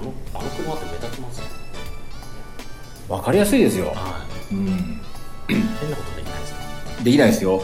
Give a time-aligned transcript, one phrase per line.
[0.00, 1.40] あのあの車って目立ちます？
[1.42, 1.46] ね
[3.08, 4.70] 分かりやすいですよ、はうん、い
[5.48, 6.60] 変なことできないですか？
[7.04, 7.54] できないですよ。
[7.56, 7.62] お。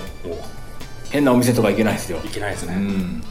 [1.10, 2.18] 変なお店とか行けないですよ。
[2.24, 3.22] いけないですね、うん。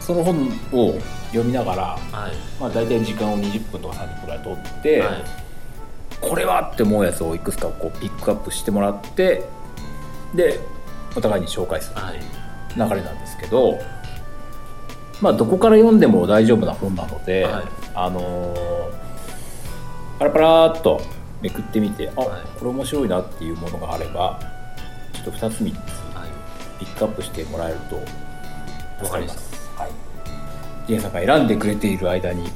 [0.00, 0.98] その本を
[1.28, 2.32] 読みながら、はい。
[2.60, 5.24] まあ、大体時間を20分とか30分くらい取って、はい。
[6.20, 9.44] これはって思うやつをいくつかこうピックアップしてもらって
[10.34, 10.58] で
[11.14, 12.00] お互いに紹介する。
[12.00, 12.20] はい。
[12.76, 13.78] 流れなんですけど
[15.20, 19.06] まあどこから読んでも大丈夫な本なので、はいあのー
[20.18, 21.02] パラパラーっと
[21.42, 24.40] めくってみてあ、はいこれ面白いなっていうものがあれば
[25.12, 25.76] ちょっと2つ3つ
[26.16, 28.26] はいピックアップしてもらえると
[28.98, 29.54] 助かります。
[29.76, 29.90] はい。
[30.86, 32.48] ジェイさんが選んでくれている間に、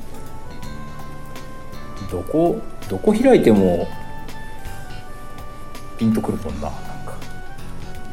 [2.10, 3.87] どこ、どこ開いても、
[5.98, 6.62] ピンとくるもんな。
[6.62, 7.15] なんか、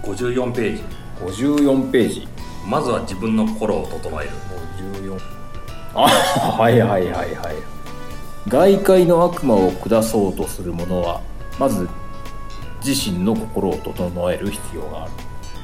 [0.03, 0.83] 54ページ
[1.21, 2.27] 54ページ。
[2.67, 4.31] まずは自分の心を整える
[4.91, 5.19] 54。
[5.95, 7.55] あ、はいはいはいはい。
[8.47, 11.21] 外界の悪魔を下そうとする者は、
[11.57, 11.87] まず、
[12.85, 15.11] 自身の心を整える必要がある。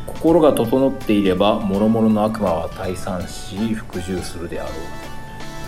[0.08, 4.70] 心が整っていれば諸々の悪魔は退散し服従するであろ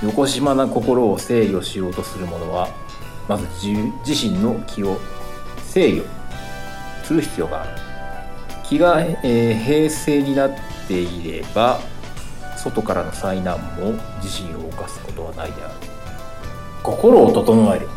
[0.04, 2.70] う横島な心を制御しようとする者は
[3.28, 4.98] まず自自身の気を
[5.64, 6.04] 制御
[7.04, 7.82] する必要がある
[8.68, 11.80] 気が、えー平静になっていれば
[12.58, 15.74] 外からの災難も自身を犯すことはないである。
[16.84, 17.88] 心を整える。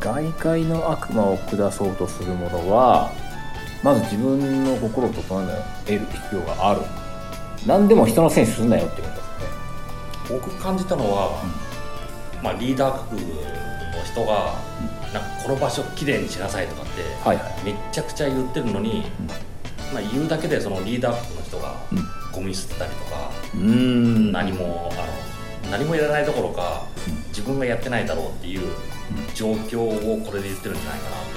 [0.00, 3.10] 外界の悪魔を下そうとする者は
[3.82, 5.42] まず自分の心を整
[5.86, 6.00] える。
[6.06, 6.80] 必要がある。
[7.66, 9.24] 何でも人のせいにするなよってことですね。
[10.40, 11.42] 僕感じたのは、
[12.42, 13.20] まあ、リーダー格の
[14.04, 14.54] 人が、
[15.12, 17.64] なんかこの場所きれいにしなさいとかって、はいはい。
[17.64, 19.04] めっちゃくちゃ言ってるのに、
[19.92, 22.08] まあ、言うだけでそのリーダー格の人がうん。
[22.32, 24.32] ゴミ捨てたりとか、うーん。
[24.32, 24.96] 何もあ
[25.66, 26.86] の何もやらないどころか、
[27.28, 28.62] 自分がやってないだろうっていう
[29.34, 31.16] 状況をこれで言ってるんじゃないかな。
[31.16, 31.32] って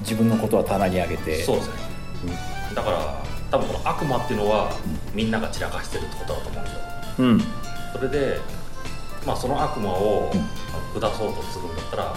[0.00, 1.42] 自分のことは棚に上げて。
[1.44, 1.74] そうですね、
[2.74, 4.72] だから多分この悪魔っていうのは、
[5.14, 6.80] みんなが散らかしてるってことだと思うんですよ。
[7.18, 7.42] うん。
[7.92, 8.40] それで、
[9.24, 10.48] まあ、その悪魔をうん。
[11.00, 12.16] 下そうとするんだったら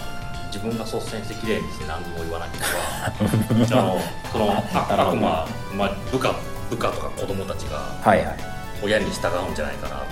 [0.51, 3.99] 自分が率先してきれいにして何にも言わなければあの
[4.31, 6.35] その悪魔、 まあ、部下
[6.69, 8.37] 部下とか子供たちがはいはい。
[8.83, 10.07] 親に従うんじゃないかなって。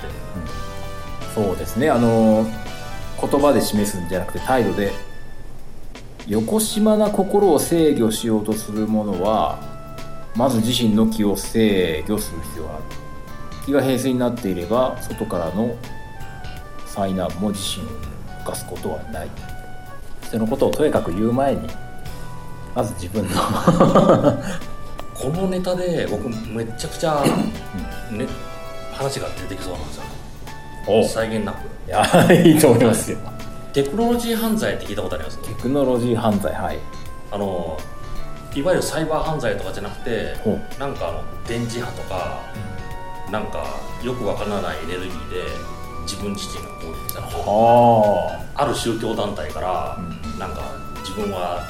[1.34, 1.90] そうですね。
[1.90, 2.46] あの
[3.20, 4.94] 言葉で示すんじゃなくて態度で
[6.28, 9.60] 横島な心を制御しようとする者は
[10.36, 12.84] まず自身の気を制御する必要がある
[13.66, 15.76] 気が平静になっていれば外からの
[16.86, 17.90] 災難も自身を
[18.46, 19.30] 犯すことはない
[20.30, 21.68] 人のことをとにかく言う前に
[22.76, 23.30] まず自分の。
[25.16, 27.22] このネタで僕めちゃくちゃ、
[28.12, 28.26] ね、
[28.94, 30.04] 話が出てきそうなんですよ。
[30.88, 31.58] お際限なく。
[31.88, 33.18] いやいいと思いますよ。
[33.74, 35.38] テクノロジー犯罪って聞いたことあります？
[35.40, 36.80] テクノロジー犯罪はい。
[37.32, 37.78] あの
[38.56, 40.34] いわゆるサイバー犯罪とかじゃなくて
[40.80, 42.40] なんかあの電磁波とか、
[43.32, 43.66] なんか
[44.04, 45.44] よくわからないエネルギーで
[46.04, 48.64] 自分自身が攻撃したのあ。
[48.64, 50.02] ある宗教団体から、う
[50.40, 51.68] なんか自分は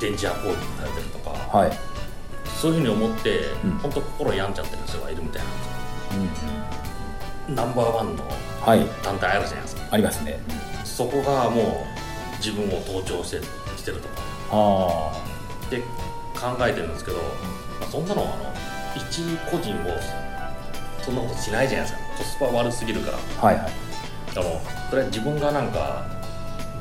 [0.00, 1.72] 電磁波攻撃されてるとか、あはい、
[2.60, 3.70] そういうふうに思って、うん。
[3.78, 6.16] 本当心病んじゃってる人がいるみたいな。
[6.16, 6.48] んですよ
[7.48, 8.22] うん、ナンバーワンの
[8.60, 8.86] はい。
[9.02, 9.82] 団体あるじゃないですか。
[9.90, 10.38] ありますね。
[10.84, 13.40] そこがもう自分を盗聴して
[13.76, 14.14] してるとか。
[14.52, 15.12] あ
[15.66, 15.80] って
[16.34, 17.16] 考えてるんですけど、
[17.80, 18.54] まあ、そんなのはあの
[18.94, 19.98] 一個人を
[21.02, 22.44] そんなことしないじゃないですか。
[22.44, 23.18] コスパ悪すぎるから。
[23.40, 23.72] あはいはい。
[24.32, 24.60] あの
[24.90, 26.21] それは自分がなんか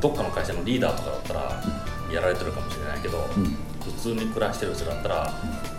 [0.01, 1.63] どっかの会社のリーダーとかだったら
[2.11, 3.55] やられてるかもしれないけど、うん。
[3.85, 5.33] 普通に暮らしてる人だったら、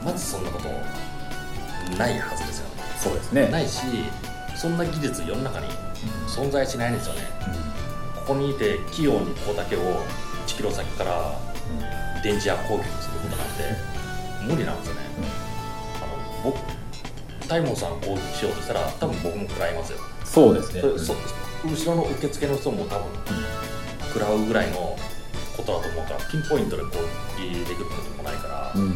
[0.05, 0.69] まずそんなこと
[1.99, 2.83] ないはずですよね。
[2.99, 3.49] そうですね。
[3.49, 3.83] ないし
[4.57, 5.67] そんな技術世の中に
[6.29, 7.23] 存在しないんですよね。
[8.15, 9.81] ここにいて器用にここだけを
[10.47, 11.33] 1キロ先から
[12.23, 13.65] 電磁波攻撃することなんて
[14.45, 15.01] 無理なんですよね、
[15.97, 16.59] あの僕
[17.49, 19.99] 大門さん攻撃しようとしたら多分僕も食らいますよ。
[20.25, 20.83] そうですね。
[21.65, 23.07] 後ろの受付の人も多分
[24.13, 24.97] 食らうぐらいの
[25.57, 26.89] ことだと思うからピンポイントで攻
[27.39, 28.83] 撃できることもないから、うん。
[28.83, 28.95] あ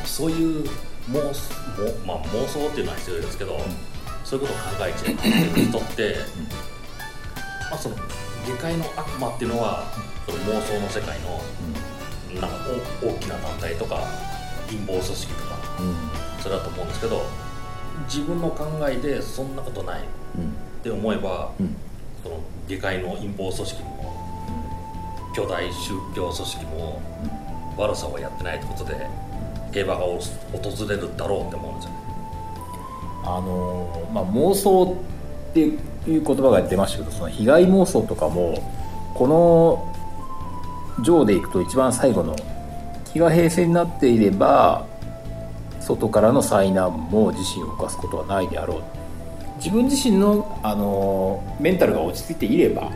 [0.00, 0.64] のそういう
[1.10, 1.54] 妄想
[2.04, 3.58] も、まあ、妄想っていうのは必要ですけど、
[4.24, 6.16] そういうことを考えちゃう人って、
[7.70, 7.96] まあ、その
[8.46, 9.84] 下界の悪魔っていうのは
[10.26, 12.56] その妄想の世界のなんか
[13.02, 14.00] お大きな団体とか
[14.66, 16.42] 陰謀組織とかうん。
[16.42, 17.22] それだと思うんですけど
[18.06, 20.04] 自分の考えでそんなことないっ
[20.36, 20.52] うん。
[20.82, 21.76] て思えば、うん
[22.28, 27.02] その下界の陰謀組織も巨大宗教組織も
[27.76, 29.06] 悪さはやってないってことで
[29.72, 30.20] 平和が訪
[30.88, 31.96] れるだろうって思うんですよね。
[33.24, 34.96] あのまあ妄想
[35.50, 38.62] っていう言葉が出ましたけどその被害妄想とかも
[39.14, 39.94] この
[41.02, 42.36] 上でいくと一番最後の
[43.12, 44.86] 気が平静になっていれば
[45.80, 48.97] 外からの災難も自身を犯すことはないであろう
[49.68, 52.90] 自分自身の、あのメンタルが落ち着いていれば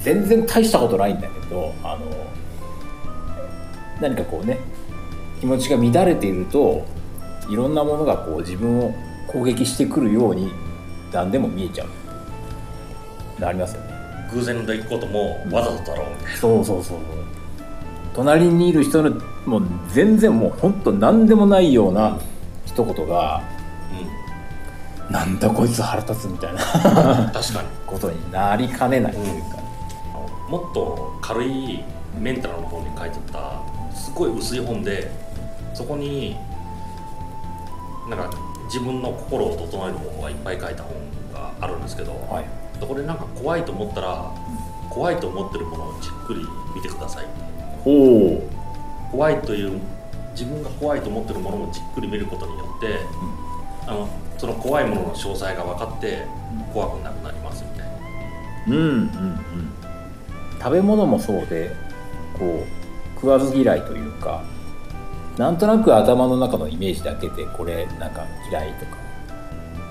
[0.00, 2.06] 全然大したことないんだけど、あの
[4.00, 4.58] 何かこうね
[5.38, 6.84] 気持ちが乱れていると
[7.48, 8.92] いろんなものがこう自分を
[9.28, 10.50] 攻撃してくるように
[11.12, 13.40] 何でも見えちゃう。
[13.40, 13.90] なりますよね。
[14.32, 16.98] 偶然の出来事もわざとだろうみたいな、そうそうそうそう。
[18.12, 19.62] 隣にいる人のもう
[19.92, 22.18] 全然もう本当何でもないような
[22.66, 23.59] 一言がう
[25.10, 26.60] なんだこいつ腹立つみたいな。
[27.28, 27.68] ん、確かに。
[27.86, 29.58] ことになりかねないというか、
[30.48, 31.82] もっと軽い
[32.18, 33.62] メンタルの本に書いてた
[33.94, 35.10] すごい薄い本で
[35.74, 36.36] そこに
[38.08, 38.30] なんか
[38.66, 40.94] 自分の心を整える方法がいっぱい書いた本
[41.32, 42.60] があるんですけど、はい。
[42.84, 44.32] これなんか怖いと思ったら
[44.88, 46.40] 怖いと思ってるものをじっくり
[46.74, 47.26] 見てください。
[47.84, 48.42] ほ
[49.10, 49.80] 怖いという
[50.32, 52.98] 自分が怖いと思ってるものをじっくり見ることによって、
[53.86, 54.08] あの
[54.40, 56.24] その怖いものの詳細が分かって
[56.72, 57.94] 怖くなくなりますみたいな
[58.68, 59.10] ううんうんうん。
[60.58, 61.76] 食べ物もそうで
[62.38, 62.64] こう
[63.16, 64.42] 食わず嫌いというか
[65.36, 68.96] なんとなく頭の中のイメージだけでこれなんか嫌いとか。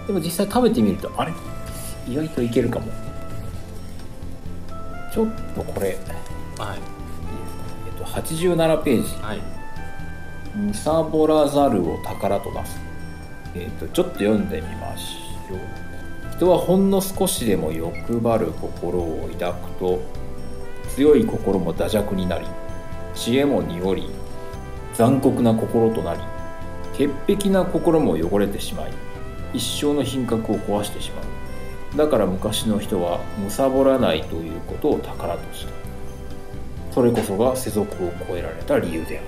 [0.08, 1.34] でも実際食べてみるとあれ？
[2.08, 2.88] 意外といけるかも。
[5.14, 5.98] ちょっとこれ、
[6.58, 6.78] はい。
[7.88, 9.16] えっと、87ページ。
[9.22, 9.40] はい
[10.58, 12.80] 「むさぼらざるを宝と出す」
[13.56, 15.60] えっとちょっと読んでみましょう。
[16.36, 20.02] 人はほんの少しでも欲張る心を抱くと
[20.96, 22.46] 強い心も惰弱になり
[23.14, 24.10] 知恵も濁り
[24.94, 26.22] 残酷な心となり
[26.94, 28.92] 潔癖な心も汚れてしまい
[29.54, 31.26] 一生の品格を壊してしまう。
[31.98, 33.20] だから昔の人は
[33.50, 35.72] 貪らないということを宝とした。
[36.94, 39.28] それこそが世俗を超えられた理由である。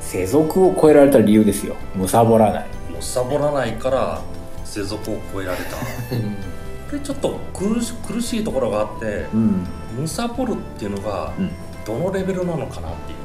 [0.00, 1.76] 世俗を超えられた理由ですよ。
[1.96, 2.66] 貪らない。
[3.02, 4.22] サボらないから
[4.64, 5.76] 世俗を超えられた。
[5.76, 9.66] これちょっと苦し苦しいところがあってうん。
[9.98, 11.50] むさぼるっていうのがうん。
[11.84, 13.18] どのレベルなのかなっていう、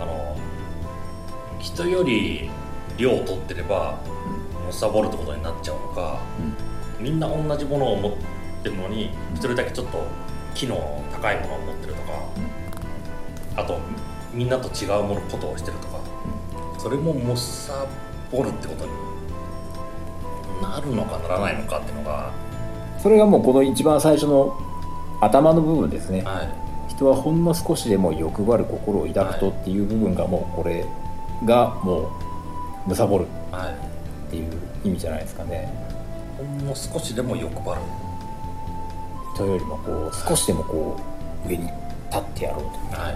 [0.00, 0.36] あの
[1.60, 2.48] 人より
[2.96, 3.98] 量を取ってれば
[4.66, 6.18] むさぼるってことになっちゃうのか
[6.98, 8.12] みんな同じものを持っ
[8.62, 10.02] てるのに一人だけちょっと
[10.54, 12.12] 機能の高いものを持ってるとか、
[13.56, 13.78] あと
[14.32, 16.00] みんなと違うものことをしてるとか、
[16.78, 17.88] それもむさぼる
[18.30, 18.90] ってことに
[20.62, 22.30] なるのかならないのかっていうのが、
[23.02, 24.58] それがもうこの一番最初の
[25.20, 26.22] 頭の部分ですね。
[26.22, 30.84] はい、人はほんの少しでも欲張る心を抱くとっていう部分がもうこれ
[31.44, 32.10] がも
[32.86, 33.26] う貪る。
[33.50, 33.72] はい、
[34.28, 34.52] っていう
[34.84, 35.72] 意味じゃないですかね。
[36.36, 37.80] ほんの少しでも欲張る。
[39.34, 40.96] 人よりもこう少しでもこ
[41.44, 43.14] う上に立ってやろうというはい。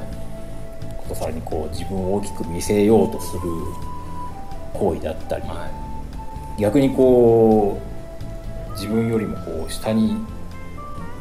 [0.96, 3.40] ことさらにこう自分を大きく見せようとする
[4.74, 5.70] 行為だったり、は
[6.58, 7.80] 逆にこ
[8.68, 10.16] う自分よりもこう下に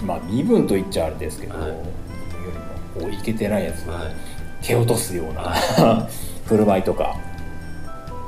[0.04, 1.72] まあ身分と言っちゃあれですけど、はい。
[1.72, 4.16] 自分よりもこういけてないやつをいはい。
[4.62, 5.42] 蹴落とすような
[6.46, 7.16] 振る舞いとか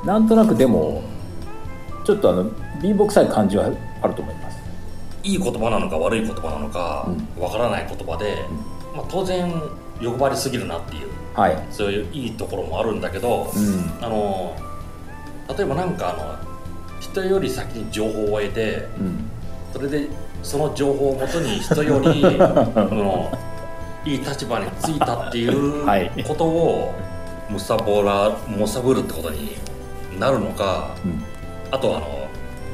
[0.04, 1.02] なんとなくでも
[2.04, 2.50] ちょっとあの
[2.82, 3.70] 貧乏臭い感じは
[4.02, 4.58] あると思います。
[5.22, 8.44] いい言葉なのか悪い言葉なのかわからない言葉で、
[8.94, 9.50] まあ、当然
[9.98, 11.58] 欲張りすぎるなっていうはい。
[11.70, 13.92] そういういいところもあるんだけど、うん。
[14.02, 14.54] あの
[15.48, 19.30] 例えばなんかあの人より先に情報を得てうん。
[19.72, 20.08] それで
[20.42, 22.48] その情報をもとに人より あ
[22.90, 23.36] の
[24.04, 26.10] いい立場についたっていう はい。
[26.26, 26.94] ことを
[27.50, 29.56] むさぼらむさぶるってことに
[30.18, 31.22] なるのかうん。
[31.70, 32.26] あとあの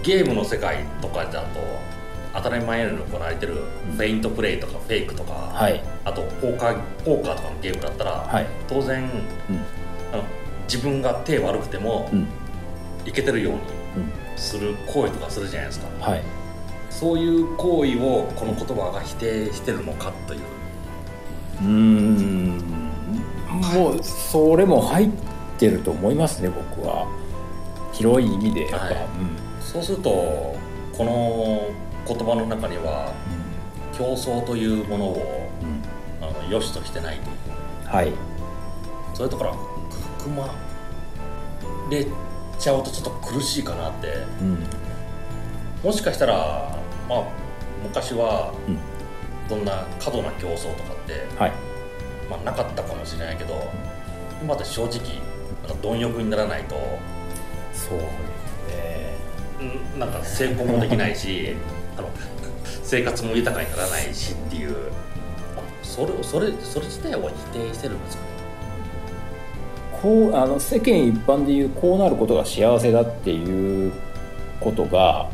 [0.03, 1.47] ゲームの世界とかだと
[2.35, 3.55] 当たり前のように行われてる
[3.97, 5.83] フェイントプレイとかフェイクとか、はい。
[6.05, 8.47] あとポーカーポーカーとかのゲームだったら、はい。
[8.69, 9.57] 当然うん。
[10.13, 10.23] あの
[10.69, 12.27] 自分が手悪くても、うん
[13.07, 13.63] いけてるようにう
[14.01, 15.87] んする行為とかするじゃないですか。
[16.01, 16.23] はい。
[16.89, 20.41] そういう行為をこの言葉が否定してるのかという。
[21.61, 22.59] うーん。
[23.75, 25.11] もうそれも入っ
[25.59, 27.07] てると思いますね僕は。
[27.93, 28.97] 広い意味でやっぱ、はい。
[29.61, 31.71] そうするとこの
[32.07, 33.13] 言葉の中には
[33.93, 35.69] 競争というものをうん。
[35.69, 35.83] うん
[36.23, 37.37] あの良しとしてないという。
[37.87, 38.13] はい。
[39.15, 39.57] そういうところは
[40.19, 40.55] 含ま
[41.91, 42.07] れ
[42.61, 44.09] ちゃうとちょっと苦しいかなって。
[44.41, 44.59] うん。
[45.83, 47.25] もしかしたらまあ
[47.83, 48.71] 昔はう
[49.55, 49.65] ん。
[49.65, 51.53] な過度な競争とかって、はい。
[52.31, 53.69] まあ、なかったかもしれないけど
[54.41, 54.91] 今って正直
[55.67, 56.77] なんか貪欲にならないと
[57.73, 59.15] そうですね。
[59.95, 61.57] うんなんか成功もできないし
[61.97, 62.09] あの
[62.85, 64.77] 生活も豊かにならないしっていう。
[65.83, 68.23] それそれそれ自体を否定してるんですか
[70.03, 73.93] こうあの世間一般でいうこうなることが幸せだっていう
[74.61, 75.29] ことが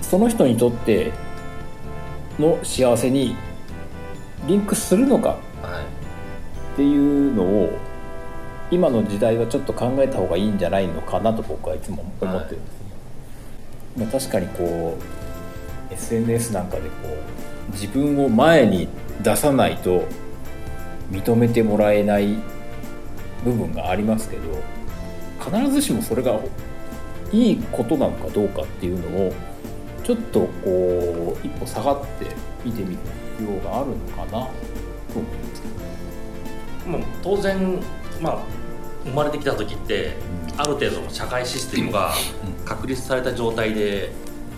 [0.00, 1.12] その人にとって
[2.38, 3.36] の幸せに
[4.46, 5.30] リンクするのか
[5.62, 5.96] はい。
[6.74, 7.78] っていうのを
[8.70, 14.98] 今の時代はちょっと考えた方がいいんじゃないのかなと僕はいつも思ってるんですね、まあ、確かにこ
[15.90, 16.88] う SNS なんかでこ
[17.68, 18.88] う自分を前に
[19.22, 20.04] 出さないと
[21.10, 22.36] 認めてもらえない
[23.46, 24.42] 部分がありますけど
[25.38, 26.40] 必ずしもそれが
[27.32, 29.32] いいことなのかどうかっていうのを
[30.04, 32.26] ちょっとこう一歩下がって
[32.64, 32.98] 見てみる
[33.38, 35.76] 必要があるのかなと思いますけど。
[36.90, 37.80] もう当然
[38.20, 38.38] まあ
[39.04, 40.14] 生まれてきた時って
[40.56, 42.12] ある程度の社会システムが
[42.64, 44.12] 確立された状態で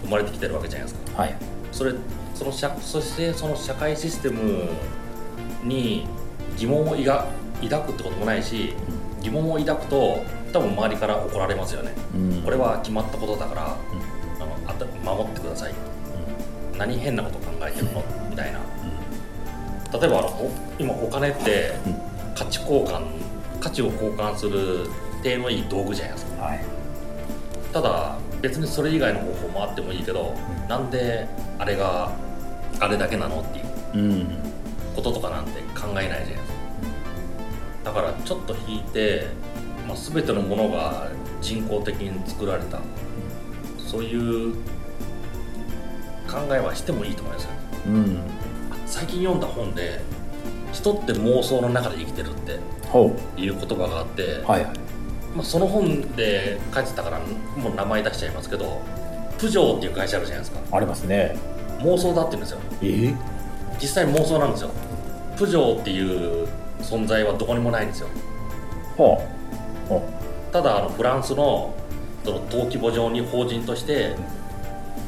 [0.05, 1.23] 生まれてきてるわけじゃないですか。
[1.23, 1.37] はい。
[1.73, 1.93] それ
[2.35, 4.69] その社そしてその社会システム
[5.65, 6.07] に
[6.57, 7.27] 疑問を抱
[7.63, 8.75] 抱くってこともないし
[9.21, 11.93] 疑問を抱くと多分周りから怒られますよね。
[12.15, 12.43] うん。
[12.43, 13.69] これは決まったことだから、あ
[14.39, 15.75] のあた守ってください。
[16.79, 18.03] 何変なこと考えてるの？
[18.31, 18.61] みたいな。
[19.93, 21.73] 例えばあのお今お金って
[22.35, 23.03] 価値交換
[23.61, 24.89] 価値を交換する
[25.23, 26.43] 手のいい道具じゃないですか。
[26.45, 26.61] はい。
[27.73, 30.69] ただ別にそれ以外の方法もあってもいいけど、うん。
[30.69, 32.13] なんであれが
[32.81, 34.27] あれだけなのっていううん。
[34.97, 36.48] こととかなんて考えないじゃないですか
[37.89, 39.29] だからちょっと引いて、
[39.87, 41.09] まあ、全てのものが
[41.41, 42.81] 人工的に作られた。
[43.79, 44.53] そういう
[46.31, 47.51] 考えはしてもいいと思いますよ。
[47.87, 48.19] うん。
[48.85, 50.01] 最近読んだ本で
[50.71, 54.79] 人って妄想の中で生きてるってほいう言葉があって、うはいはい。
[55.35, 57.21] まあ、その本で書いてたから
[57.57, 58.83] もう名前出しちゃいますけど
[59.39, 60.77] プジョーっていう会社あるじゃないですか。
[60.77, 61.39] ありますね。
[61.79, 62.59] 妄想だって言うんですよ。
[62.83, 63.15] え？
[63.81, 64.71] 実際妄想なんですよ。
[65.39, 66.47] プジョーっていう
[66.81, 68.09] 存在はどこにもないんですよ。
[68.97, 69.21] は
[69.91, 70.03] あは
[70.53, 71.75] ただあのフランスの
[72.25, 74.17] その登記簿上に法人として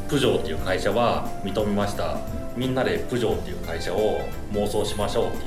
[0.09, 2.19] プジョーっていう会社は認めました。
[2.57, 4.21] みんなでプジョーっていう会社を
[4.53, 5.43] 妄想しましょうっていう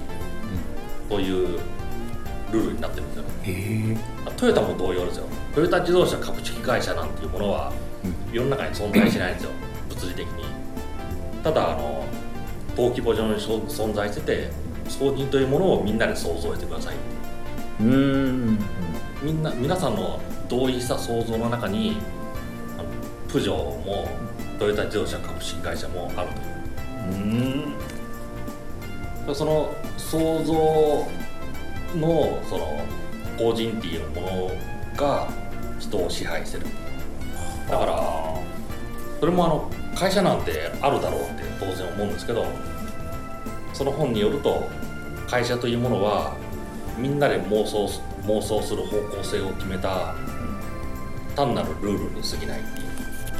[1.09, 1.59] そういう
[2.51, 3.23] ルールになってるんですよ。
[3.45, 3.97] え。
[4.27, 5.25] えトヨタも同様ですよ。
[5.53, 7.71] トヨタ自動車株式会社なんていうものは
[8.31, 9.51] 世の中に存在しないんですよ。
[9.89, 10.45] 物理的に。
[11.43, 12.05] ただあの
[12.75, 14.49] 登記簿上にそ存在してて
[14.89, 16.95] 送人というものをみんなで想像してください
[17.81, 18.59] うん
[19.21, 21.97] みんな皆さんの同意した想像の中に
[22.77, 22.89] あの
[23.27, 24.07] プジョーも
[24.59, 27.63] トヨタ自動車株式会社もあるとい
[29.31, 30.53] うその想像
[31.99, 32.85] のその
[33.37, 34.51] 法人っていうもの
[34.95, 35.27] が
[35.79, 36.65] 人を支配してる
[37.69, 38.39] だから
[39.19, 42.45] それもあの会社なんてあるだろうって当然思うんですけど
[43.73, 44.69] その本によると
[45.27, 46.35] 会社というものは
[46.97, 50.15] みんなで妄想す妄想する方向性を決めた
[51.35, 52.87] 単なるルールに過ぎないっていう。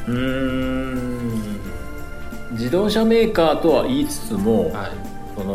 [0.07, 1.59] うん。
[2.51, 4.91] 自動車メーカーとは言いつつも、はい。
[5.37, 5.53] その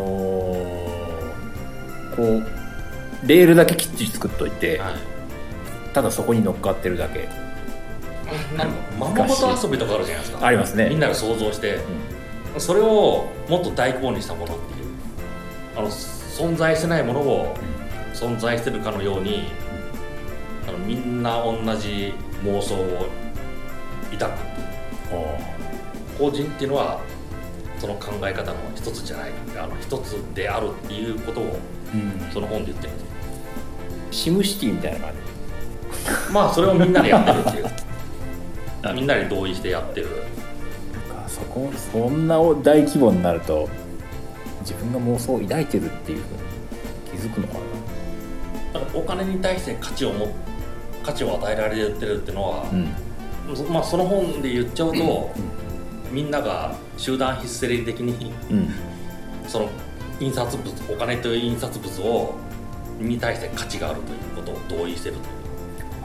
[2.15, 4.93] こうレールだけきっちり作っといて、はい。
[5.93, 7.29] ただそこに乗っかってるだけ。
[8.55, 10.45] なんかままごと遊びとかあるじゃないですか。
[10.45, 10.89] ありますね。
[10.89, 11.79] みんなで想像して、
[12.57, 14.85] それをもっと大規模にしたものっていう
[15.75, 17.55] あの存在してないものを
[18.13, 19.47] 存在してるかのように
[20.67, 22.13] あのみんな同じ
[22.43, 23.07] 妄想を
[24.11, 24.59] 抱く。
[26.19, 26.99] 法人っていうのは
[27.79, 31.57] その考え方の一つじゃないあの一つであるっていうことを
[31.93, 32.31] うん。
[32.31, 33.03] その本で言ってるんで
[34.11, 34.23] す。
[34.23, 35.13] シムシティみたいな感
[36.31, 37.65] まあそれをみんなでやってるっていう。
[38.83, 40.07] あ みんなで同意してやってる
[41.39, 43.69] そこそんな大規模になると
[44.61, 46.33] 自分が妄想を抱いてるっていうふう
[47.15, 48.79] に気づくのかな？
[48.79, 50.27] だからお金に対して価値をも
[51.03, 53.55] 価値を与えられてるっていうのは、うん。
[53.55, 55.31] そまあ、その本で言っちゃうと、
[56.11, 58.69] みんなが集団ヒステリー的にうん。
[59.47, 59.69] その
[60.19, 62.35] 印刷物お金という印刷物を
[62.99, 65.25] に対して価値があるということを同意してるという。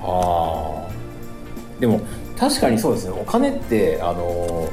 [0.03, 1.81] ああ。
[1.81, 2.01] でも
[2.39, 3.13] 確かにそうですね。
[3.21, 4.71] お金ってあの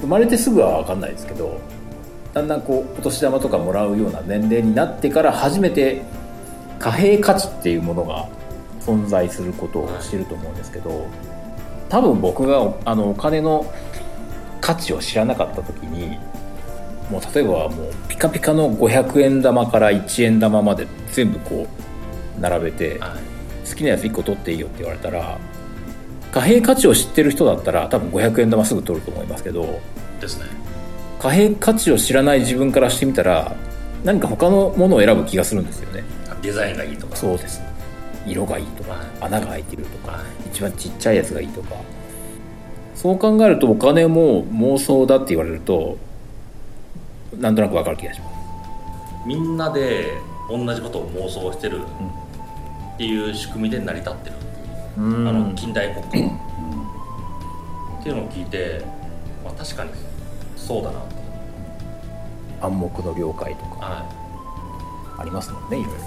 [0.00, 1.60] 生まれてすぐは分かんないですけど
[2.34, 6.02] だんだんこうお年玉とかもらうような年齢になってから初めて
[6.78, 8.28] 貨幣価値っていうものが
[8.80, 11.06] 存在することを知ると思うんですけど、
[11.88, 13.70] 多分僕があのお金の
[14.60, 16.18] 価値を知らなかった時に
[17.10, 21.66] もう例えばもうピカピカの500円玉から1円玉まで全部こ
[22.38, 23.38] う並べて、はい。
[23.68, 25.38] 好きなやつ1個取っていいよって言われたら
[26.32, 29.80] 貨幣価値を知ってる人だったら多分500円玉すぐ取ると思いますけど
[30.20, 30.46] ですね。
[31.18, 33.56] 貨幣価値を知らない自分からしてみたら
[34.04, 36.04] 何か他のものを選ぶ気がするんですよね。
[36.42, 37.16] デザインがいいとか。
[37.16, 37.60] そうです。
[38.26, 39.06] 色がいいとかはい。
[39.20, 40.22] 穴が開いてるとかはい。
[40.50, 41.74] 一番ちっちゃいやつがいいとか。
[42.94, 45.98] そう考えるとお金も妄想だって言われると
[47.38, 48.34] なんとなくわかる気がします。
[49.26, 50.12] みんなで
[50.50, 51.80] 同じことを妄想してる
[52.94, 54.36] っていう仕組みで成り立ってる
[54.98, 56.28] あの近代国家。
[56.28, 58.84] はっていうのを聞いて、
[59.44, 59.90] まあ、確かに
[60.56, 61.14] そうだなって。
[62.60, 63.76] 暗黙の了解とか。
[63.76, 66.00] はありますもんねいろいろ。
[66.00, 66.02] い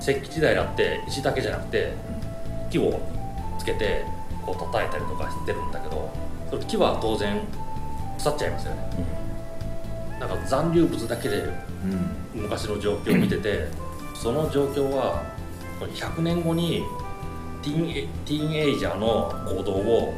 [0.00, 1.92] 石器時代だって石だけじゃなくて
[2.70, 3.00] 木を
[3.58, 4.04] つけて
[4.44, 6.10] こう叩いたりとかしてるんだけど
[6.50, 7.40] それ木は当然
[8.18, 8.82] 腐っちゃいますよね。
[10.18, 11.36] なんか残留物だけで
[12.34, 12.42] うん。
[12.42, 13.68] 昔の状況を見てて
[14.14, 15.22] その状況は
[15.78, 16.82] これ100年後に
[17.62, 20.14] ティーンエティーンエイジャーの行動を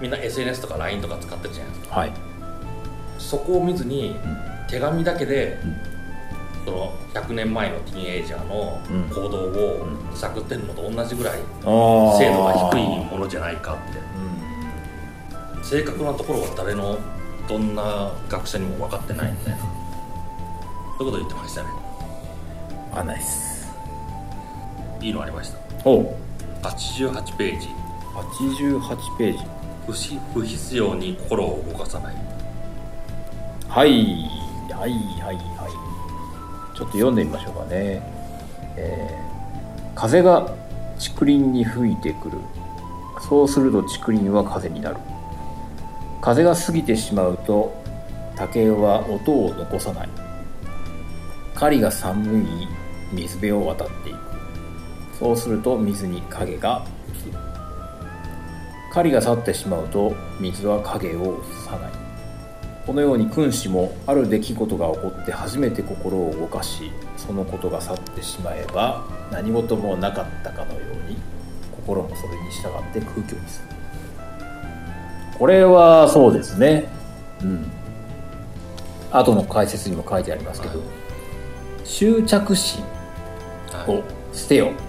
[0.00, 1.96] みんな SNS とか LINE とか使ってるじゃないですか。
[1.96, 2.12] はい。
[3.18, 4.16] そこを見ずに
[4.68, 5.76] 手紙だけでうん。
[6.64, 13.98] その100年前のティーンエイジャーのうん行動を探ってるのと同じぐらい精度が低いものじゃないかって。
[15.56, 15.64] うん。
[15.64, 16.98] 正確なところは誰の
[17.48, 19.58] どんな学者にも分かってないみたいな。
[20.98, 21.68] そういうこと言ってましたね。
[22.94, 23.68] あないっす
[25.00, 25.58] いいのありました。
[25.88, 26.16] お
[26.62, 27.68] 88ページ。
[28.14, 29.44] 88ページ。
[29.86, 32.14] 不し不必要に心を動かさない。
[33.68, 34.48] はい。
[34.70, 36.76] はいはいはい。
[36.76, 38.02] ちょっと読んでみましょうかね、
[38.76, 39.28] えー
[39.98, 40.54] 風が
[40.96, 42.38] 竹林に吹いてくる。
[43.20, 44.96] そうすると竹林は風になる。
[46.20, 47.74] 風が過ぎてしまうと
[48.36, 50.08] 竹は音を残さない。
[51.56, 52.68] 狩りが寒い
[53.12, 54.27] 水辺を渡っていく
[55.18, 57.38] そうすると水に影が映る
[58.92, 61.90] 狩りが去ってしまうと水は影を映さない。
[62.86, 71.18] このように君子もある出来事が起こって初めて心を動かしそのことが去ってしまえば何事もなかったかのように
[71.76, 73.68] 心もそれに従って空虚にする。
[75.38, 76.88] これはそうですね。
[77.42, 77.70] うん。
[79.10, 80.88] 後の解説にも書いてありますけど、はい。
[81.84, 82.82] 執着心
[83.70, 84.66] はいを捨てよ。
[84.66, 84.87] です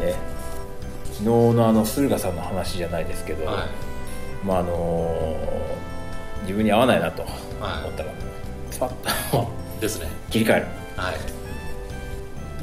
[0.00, 0.14] ね。
[1.04, 4.46] 昨日のあの駿河さんの話じゃないですけど、はい。
[4.46, 5.36] まああの
[6.42, 7.90] 自分に合わないなと思はい。
[7.90, 8.12] ったら、
[8.70, 8.90] スパッ
[9.30, 9.48] と
[9.80, 10.08] ですね。
[10.30, 10.66] 切り替える。
[10.96, 11.14] はい。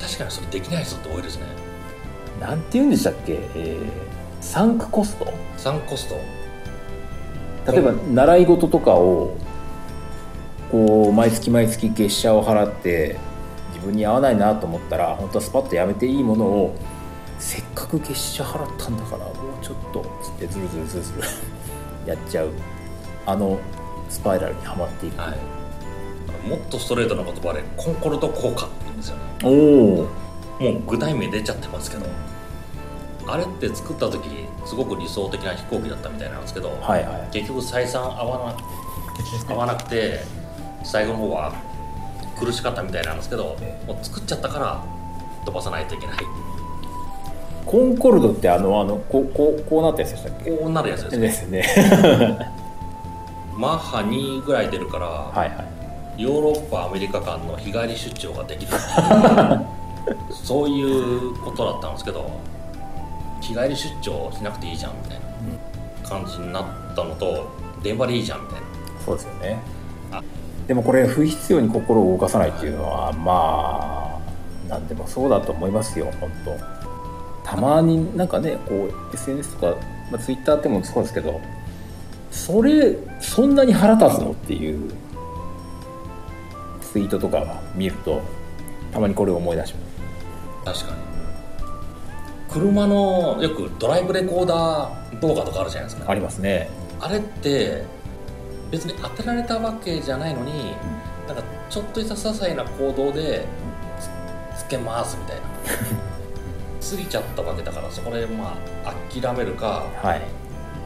[0.01, 1.43] 確かにそれできない人って多いですね。
[2.39, 4.09] なんて言うんでしたっけ、えー
[4.41, 5.33] サンクコスト？
[5.57, 6.15] サンコスト。
[7.69, 9.35] 例えば習い事とかを
[10.71, 13.17] こう毎月毎月月謝を払って
[13.73, 16.75] 自分に合わないなと思ったら本当はスパッとやめていいものを
[17.39, 21.21] せっかく月謝払ったんだからもうちょっとつってズルズルズルズル
[22.05, 22.49] やっちゃう
[23.25, 23.57] あの
[24.09, 26.47] スパイラルにはまっていく、はい。
[26.47, 29.21] もっとストレートな言葉でコンコルド効果って言うんですよね。
[29.43, 32.05] おおもう具体名出ちゃってますけど。
[33.27, 34.27] あれって作った時
[34.65, 37.27] すごく理想的な飛行機だったみたいなんですけど、はいはい。
[37.31, 38.53] 結局採算合わ
[39.47, 40.23] な合わなくて
[40.83, 41.53] 最後の方は
[42.39, 43.79] 苦しかったみたいなんですけどえ。
[43.85, 44.83] もう作っちゃったから
[45.45, 46.17] 飛ばさないといけない
[47.69, 50.49] コンコルドってあのあのこうこうこうなったやつでしたっけ？
[50.51, 51.61] こうなるやつですね。
[51.61, 52.51] ですね。
[53.55, 55.45] マッハ2ぐらい出るから、はいは
[56.17, 56.23] い。
[56.23, 58.71] ヨーロッパアメリカ間の日帰り出張ができる
[60.33, 62.29] そういうことだったんですけど
[63.39, 65.19] 日帰り出張しなくていいじゃんみたい
[66.03, 66.63] な感じになっ
[66.95, 67.45] たのと
[67.83, 68.65] 電話でいいじゃんみたいな。
[69.05, 69.59] そうですよね。
[70.11, 70.21] あ
[70.67, 74.19] でもこれ不必要に心を動かさないっていうのはまあ
[74.67, 76.78] 何でもそうだと思いますよ本当
[77.49, 79.81] たまになんかねこう SNS とか、
[80.11, 81.41] まあ、Twitter ってもそうですけど
[82.29, 84.31] それそんなに腹立つの？
[84.31, 84.91] っていう
[86.79, 88.21] ツイートとか見ると
[88.91, 89.73] たまにこれを思い出し
[90.65, 90.81] ます。
[90.83, 91.01] 確かに。
[92.51, 96.09] 車のよくドライブレコーダー動画とかあるじゃないですか。
[96.09, 96.69] ありますね。
[96.99, 97.83] あれって
[98.71, 100.75] 別に当てられたわけじゃないのに、
[101.27, 103.45] なんかちょっとした些細な行動で
[104.55, 105.41] つつけますみたいな
[106.89, 110.21] 過ぎちゃったわけだからそこでまあ諦めるかはい。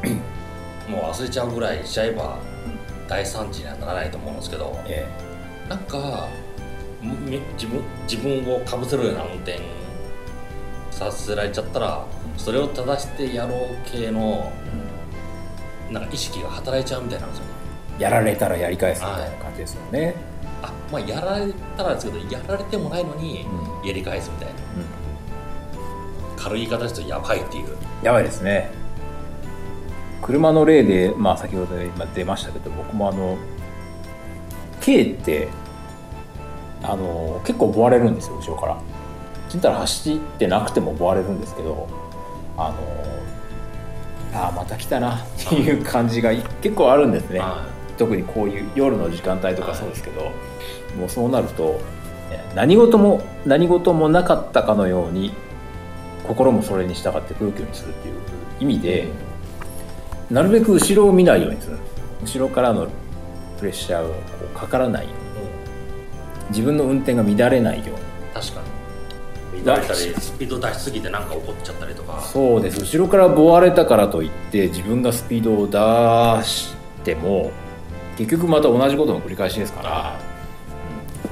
[0.89, 2.37] もう忘れちゃうぐらいしちゃえば
[3.07, 5.07] 大惨事にはならないと思うんですけどえ
[5.69, 6.27] なんか
[7.55, 9.59] 自分自分をかぶせるような運転
[10.91, 12.05] させられちゃったら
[12.37, 14.51] それを正してやろう系の
[15.89, 17.45] なんか意識が働いちゃうみたいなんですよ。
[17.99, 20.15] やられたらやり返すみたいな感じですよね、
[20.63, 23.45] あまあやられたらですけどやられてもないのに
[23.83, 24.53] うやり返すみたいな
[26.43, 27.69] 軽い言い方ですとやばいっていう。
[28.03, 28.69] やばいですね。
[30.21, 33.37] 車の例で、まあ、先ほど今出ましたけど僕もあの
[34.81, 35.47] K って
[36.81, 38.77] あの結構追われるんですよ後ろから。
[39.49, 41.87] ちんたら走ってなくても追われるんですけど
[42.57, 47.39] あのああまた来たなっていう感じが結構あるんですね。
[47.39, 47.63] は
[47.97, 50.31] 特にこういう夜の時間帯とかそうですけど、
[50.99, 51.79] もうそうなると
[52.55, 55.33] 何事も何事もなかったかのように
[56.23, 58.15] 心もそれに従って空虚にするっていう
[58.59, 59.07] 意味で
[60.29, 61.77] なるべく後ろを見ないようにする。
[62.23, 62.87] 後ろからの
[63.59, 64.13] プレッシャーがこ
[64.53, 66.49] うかからないように。
[66.49, 67.95] 自分の運転が乱れないように。
[68.33, 68.61] 確か
[69.53, 69.65] に。
[69.65, 69.99] 乱れたり。
[69.99, 72.21] スピード出しすぎてなんか起こっちゃったりとか。
[72.21, 72.79] そうです。
[72.79, 77.51] 後ろから追われたからといって自分がスピードを出しても
[78.17, 80.19] 結局また同じことの繰り返しですから、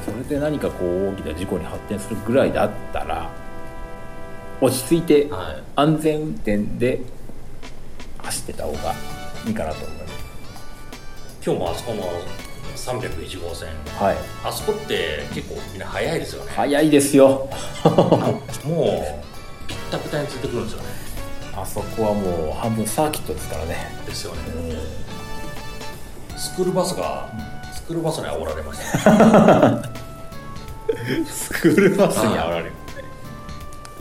[0.08, 0.14] うん。
[0.14, 3.30] それで何かこう大きな事故に発展するぐらいだったら
[4.62, 5.64] 落ち着いてはい。
[5.76, 7.02] 安全運転で
[8.20, 8.94] 走ってた方が
[9.48, 10.14] いいかなと思います。
[11.44, 12.04] 今日もあそこの
[12.76, 13.70] 301号線。
[13.98, 14.18] はい。
[14.44, 16.52] あそこって結構みんな早いですよね。
[16.56, 17.50] 早いですよ。
[18.64, 19.22] も
[19.66, 20.86] うぴったぴたについてくるんですよね。
[21.56, 23.76] あそこはもう半分サーキットですからね。
[24.06, 24.40] ですよね。
[26.38, 27.30] スクールバスが
[27.74, 29.72] スクールバスに煽られました。
[29.72, 29.82] ね
[31.28, 32.72] スクールバスに煽られる。
[32.76, 32.81] あ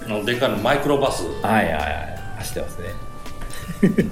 [0.09, 1.25] のでかいのマイクロバス。
[1.43, 2.21] はいはいはい。
[2.39, 2.89] 走ってますね。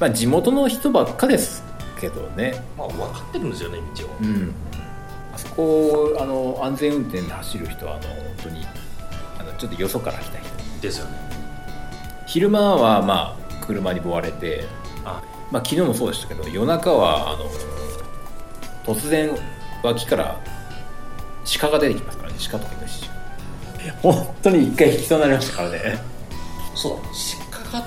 [0.00, 1.62] まあ地元の人ばっかです
[2.00, 2.64] けどね。
[2.76, 4.10] まあ分かってるんですよね道を。
[4.20, 4.54] うん。
[5.34, 8.66] あそこあの安全運転で走る人はあの本当に
[9.38, 10.48] あのちょっとよそから来た人。
[10.80, 11.12] ですよね。
[12.26, 14.64] 昼間はまあ車に追われて、
[15.04, 15.22] あ。
[15.50, 17.50] まあ、昨日もそうでしたけど夜中はあの
[18.84, 19.30] 突然
[19.82, 20.40] 脇から
[21.60, 22.38] 鹿が出てきますからね。
[22.50, 23.10] 鹿とかイノシシ
[24.02, 25.98] 本当に一回引きそうになりましたからね。
[26.74, 26.98] そう
[27.50, 27.86] 鹿が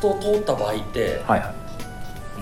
[0.00, 1.54] と通った場合ってはいは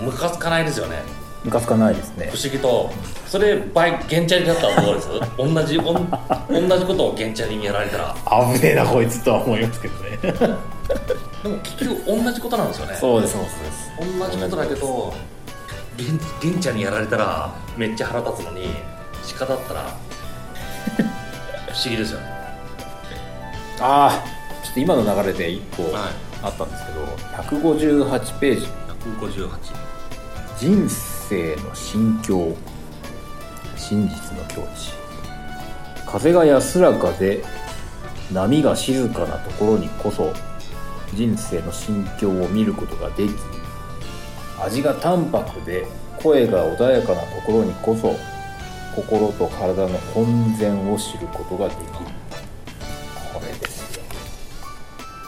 [0.00, 0.02] い。
[0.04, 1.02] ムカつかないですよね。
[1.44, 2.30] ムカつかないですね。
[2.32, 2.90] 不思議と。
[3.26, 5.08] それ倍原チャリだったらどうです？
[5.38, 6.10] 同じおん
[6.68, 8.16] 同じことを原チャリにやられたら。
[8.54, 10.18] 危ねえなこいつとは思いますけどね。
[11.42, 12.94] でも結局同じことなんですよね。
[12.94, 13.90] そうですそうです。
[14.18, 15.14] 同じことだけど
[15.98, 16.08] 原
[16.40, 18.68] 原チャリにやられたらめっちゃ腹立つのに
[19.38, 19.96] 鹿だったら
[21.68, 22.31] 不思議ですよね
[23.84, 26.12] ああちょっと今の流れで1個はい
[26.44, 27.04] あったんですけど、
[27.60, 28.66] 158ページ。
[28.66, 29.50] 158
[30.58, 32.56] 「人生の心境。
[33.76, 34.92] 真実の境地」
[36.06, 37.44] 「風が安らかで
[38.32, 40.32] 波が静かなところにこそ
[41.14, 43.34] 人生の心境を見ることができ
[44.64, 45.86] 味が淡白で
[46.22, 48.16] 声が穏やかなところにこそ
[48.94, 51.78] 心と体の本然を知ることができ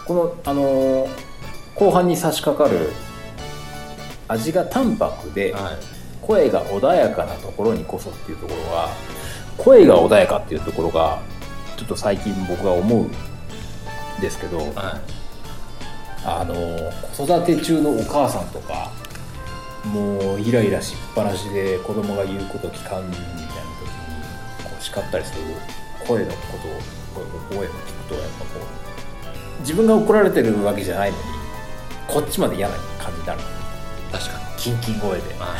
[0.07, 1.09] このあのー
[1.77, 2.93] 後半に差し掛かる
[4.29, 5.75] 味が淡白ではい。
[6.23, 8.89] 声が穏やかなところにこそっていうところは
[9.59, 11.21] 声が穏やかっていうところが
[11.77, 13.11] ちょっと最近僕が思うん
[14.23, 14.71] ですけどはい。
[16.25, 16.55] あの
[17.15, 18.91] 子育て中のお母さんとか
[19.85, 23.55] もうイライラしっぱなしで子供が言うこと聞かんみたいな時に
[24.65, 25.41] こう叱ったりする
[26.07, 26.37] 声のこ
[27.13, 28.84] とを声を聞くとやっぱこう
[29.61, 31.17] 自分が怒られてるわけじゃないの。
[31.17, 31.23] に
[32.09, 33.35] こっちまで嫌な感じにな。
[33.35, 33.41] る
[34.13, 34.45] 確かに。
[34.57, 35.23] キンキン声で。
[35.39, 35.55] は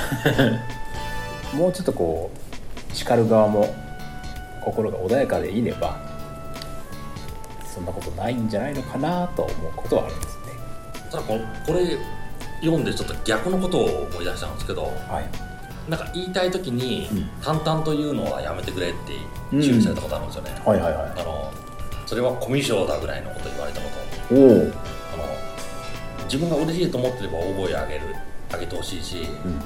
[1.53, 3.75] い もうちょっとこう叱る側も
[4.65, 5.97] 心が穏やかでいれば
[7.65, 10.43] そんなことないんじゃないのかなと思うことはあるんですね。
[11.11, 11.97] ただここれ
[12.61, 15.91] 読んでちょっと逆のことを思い出したんですけどはい。
[15.91, 17.29] なんか言いたい時にうん。
[17.43, 18.97] 淡々と言うのはやめてくれって
[19.53, 19.63] うん。
[19.63, 21.13] 注意されたことあるんですよね、はいはいはい。
[21.17, 21.53] あの
[22.07, 23.89] それはコミュ障だぐらいのこと言われたこ
[24.29, 24.73] とおお、あの
[26.25, 28.01] 自分が嬉しいと思ってれば大声上げる
[28.53, 29.61] 上げてほしいしうん、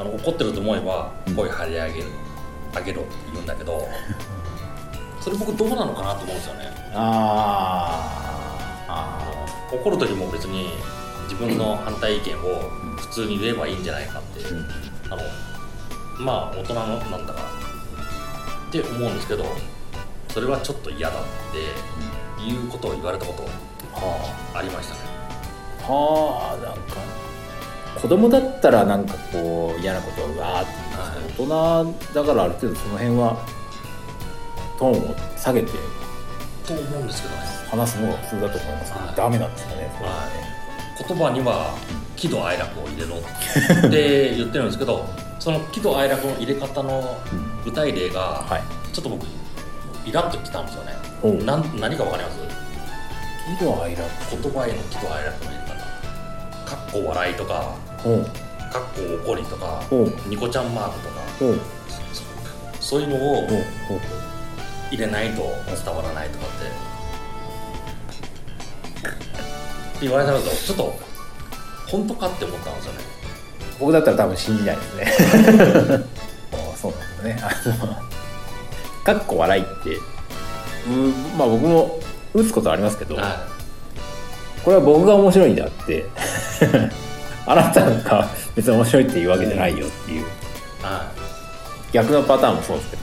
[0.00, 1.34] あの怒ってると思えばうん。
[1.34, 2.04] 声張り上げる
[2.74, 3.88] 上げろって言うんだけど
[5.20, 6.70] それ僕どうなのかなと思うんですよね。
[6.94, 8.92] あー。
[8.92, 9.18] あ
[9.72, 10.70] 怒る時も別に
[11.24, 14.66] 自分の反対意見を普通に言えばいいんじゃないかって、ーうん。
[15.10, 15.22] あの
[16.18, 17.42] まあ大人のなんだか
[18.68, 19.44] って思うんですけど
[20.38, 21.24] それはちょっと嫌だっ
[22.38, 25.00] ていうことを言われたことはありましたね。
[25.82, 33.36] あはあなんか子供だったらなんかこう嫌なことをうわーって言いますけど大人だからある程度その辺は
[34.78, 35.72] トーンを下げて
[36.64, 37.40] と思うんですけどね。
[37.68, 38.92] 話すのが普通だと思います。
[38.92, 39.16] けど、はい。
[39.16, 41.04] ダメなんですかねはね。
[41.08, 41.74] 言葉には
[42.14, 45.04] 喜怒哀楽を入れろって言ってるんですけど
[45.40, 47.64] その喜怒哀楽の入れ方のうん。
[47.64, 48.94] 具体例がはい。
[48.94, 49.26] ちょっと僕
[50.08, 50.94] イラッときたんですよね。
[51.44, 52.38] なん何かわかります？
[53.58, 54.08] 喜怒哀楽。
[54.42, 55.74] 言葉への喜怒哀楽の言い方
[56.70, 57.74] かっこ笑いとか。
[58.72, 59.82] かっこ怒りとか。
[60.26, 61.14] ニコちゃんマークとか。
[62.80, 63.46] そういうのを
[64.90, 65.42] 入れないと
[65.84, 66.88] 伝わらないとかって。
[70.00, 70.94] 言われたのとちょっと
[71.88, 72.98] 本当かって思ったんですよね。
[73.80, 75.12] 僕だったら多分信じないですね。
[76.52, 78.07] あそうなんですね
[79.08, 79.96] かっこ笑いって。
[80.86, 81.98] うんまあ僕も
[82.34, 83.46] 打つことありますけど、は
[84.62, 86.04] これは僕が面白いんであって
[87.46, 90.26] あなたが別に面白いっていうわけじゃないよっていう。
[91.90, 93.02] 逆のパターンもそうですけど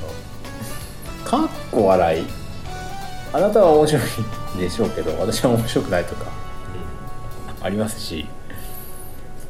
[1.24, 2.26] かっこ笑い
[3.34, 6.28] あなたは面白いでしょうけど私は面白くないとかい、
[7.64, 8.28] ありますし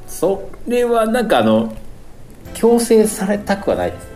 [0.07, 1.75] それはなんかあの
[2.53, 4.14] 強制されたくはないです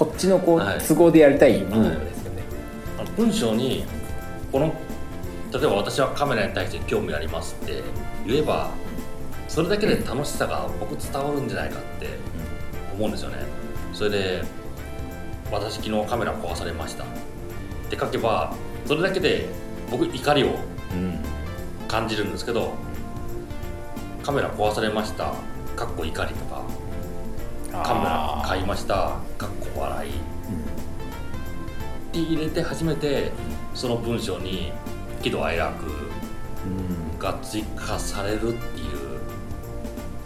[0.00, 0.78] こっちのこう、はい。
[0.78, 1.98] 都合でやりたいですよね、
[2.98, 3.84] あの文章に
[4.50, 4.72] この
[5.52, 7.82] 例えば私はカメラに対して興味ありますって
[8.26, 8.70] 言えば
[9.46, 12.06] それだけで楽しさが僕伝わるんじゃないかって
[12.94, 13.36] 思うんですよね。
[13.92, 14.42] それで
[15.52, 17.04] 私昨日カメラ壊されました。
[17.04, 17.06] っ
[17.90, 18.54] て書けば
[18.86, 19.48] それだけで
[19.90, 21.20] 僕怒りをうん。
[21.88, 22.72] 感じるんですけど
[24.22, 25.34] カメラ壊されました。
[25.76, 26.62] かっこ怒りとか
[27.72, 29.16] カメラ買いました。
[29.38, 30.10] かっこ笑い。
[30.10, 30.12] っ
[32.12, 33.32] て入れて初めて
[33.74, 34.72] その文章に
[35.22, 35.88] 喜怒哀楽う
[36.68, 37.00] ん。
[37.20, 38.56] が追加されるっていう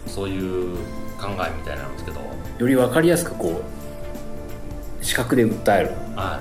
[0.07, 0.77] そういう
[1.19, 2.21] 考えみたいなんですけど、
[2.57, 3.61] より分かりやすくこ
[5.01, 6.39] う視覚で訴える、は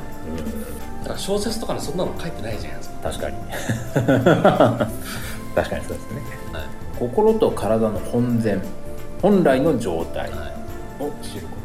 [1.02, 3.36] い、だから小説とかにそんなの書いてないじゃないですか、確かに。
[5.54, 6.22] 確かにそうですね。
[6.52, 6.62] はい。
[6.98, 8.62] 心と体の本然。
[9.20, 10.30] 本来の状態。
[10.30, 10.36] は
[11.06, 11.56] を知るこ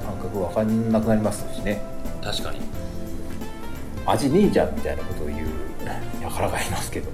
[0.00, 1.82] とが感覚分かんなくなりますしね。
[2.22, 2.60] い、確かに。
[4.06, 5.48] 味ねえじゃんみたいなことを言う
[6.34, 7.10] 輩がいますけど。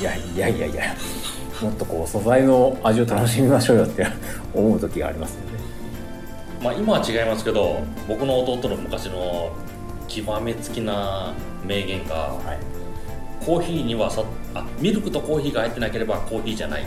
[0.00, 0.94] いやいやいやいや
[1.62, 4.06] もっとこう素材の味を楽しみましょうよって
[4.52, 5.58] 思う時がありますよね。
[6.62, 9.52] まあ今は違いますけど僕の弟の昔の
[10.08, 11.32] 極めつきな
[11.64, 12.58] 名言がはい。
[13.44, 16.84] コーヒーにはさあミルクとコーヒーが入ってなければコーヒーじゃない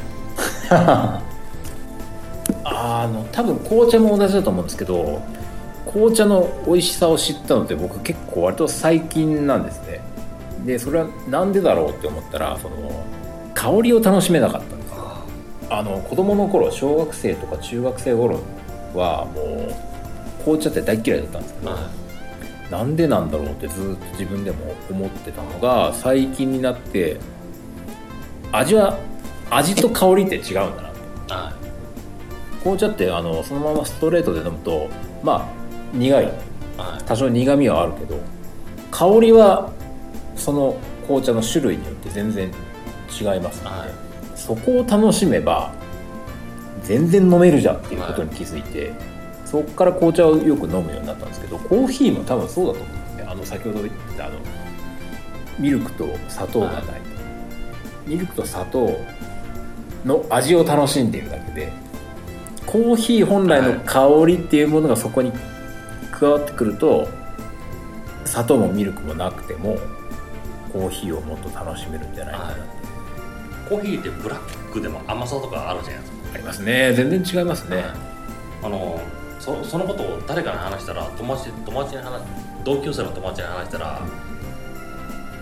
[2.79, 5.21] あの多分紅茶も同じだと思うんですけど
[5.87, 10.01] 紅茶の美味しさを知ったのって僕結構割と最近なんですね。
[10.65, 13.05] でそれは何でだろうって思ったらその
[13.55, 15.23] 香りを楽しめなかったんですよ
[15.69, 18.39] あの子供の頃小学生とか中学生頃
[18.93, 21.89] はもう紅茶って大っ嫌いだったんですけど、は
[22.69, 27.17] なんでなんだろうってずっと自分でも思ってたのが最近になって
[28.51, 28.99] 味は
[29.49, 30.91] 味と香りって違うんだな
[31.27, 31.66] といは
[32.67, 34.89] 紅茶ってあのそのままストレートで飲むと
[35.23, 35.49] まあ
[35.93, 36.31] 苦い。
[37.07, 38.19] 多少苦みはあるけど
[38.91, 39.71] 香りは
[40.35, 40.77] その
[41.07, 42.51] 紅茶の種類によって全然
[43.09, 43.89] 違いますので、はい。
[44.35, 45.71] そこを楽しめば
[46.83, 48.93] 全然飲めるじゃんっていうことに気づいて、
[49.45, 53.23] そこから紅茶をよく飲むようになったんですけどコーヒーも多分そうだと思うんですね。
[53.23, 54.35] あの先ほど言ったあの
[55.57, 56.83] ミルクと砂糖がない。
[58.05, 58.99] ミルクと砂糖
[60.05, 61.71] の味を楽しんでいるだけで
[62.67, 65.31] コーヒー本来の香りっていうものがそこに
[66.11, 67.07] 加わってくると
[68.25, 69.77] 砂糖もミルクもなくても
[70.73, 72.55] コーヒーをもっと楽しめるんじゃないかな、はい。
[73.69, 76.17] コーヒーってブラックでも甘さとかあるじゃないですか。
[76.35, 76.93] ありますね。
[76.93, 77.85] 全然違いますね、
[78.61, 78.99] あの
[79.39, 82.21] そそのことを誰かに話したら友達友達に話
[82.65, 84.01] 同級生の友達に話したら、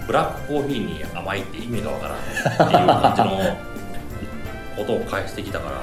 [0.06, 3.30] ブラックコーヒーに甘いって意味がわからないっていう感じの
[4.76, 5.82] ことを返してきたから、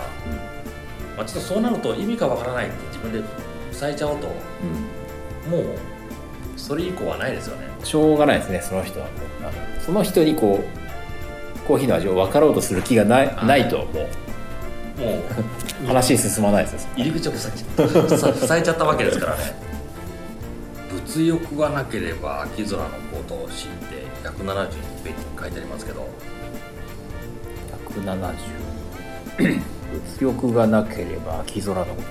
[1.17, 2.67] まあ、ちょっとそうなると意味がわからない。
[2.67, 3.23] って自分で
[3.79, 4.27] 伝えちゃうと。
[5.49, 5.65] もう
[6.57, 7.67] それ以降はないですよね。
[7.83, 9.09] しょうがないですねその人は。
[9.85, 13.47] その人にこうコーヒーの味を分かろうとする気がない,、はい。
[13.47, 14.05] ないとももう
[15.85, 19.43] う 話進まないですよ入り口を塞いちゃ 塞いちゃったわけですからね。
[20.93, 24.67] 物欲がなければ秋空のことを知って172
[25.03, 26.07] ページに書いてありますけど。
[27.97, 32.09] 170物欲がなければ秋空のこと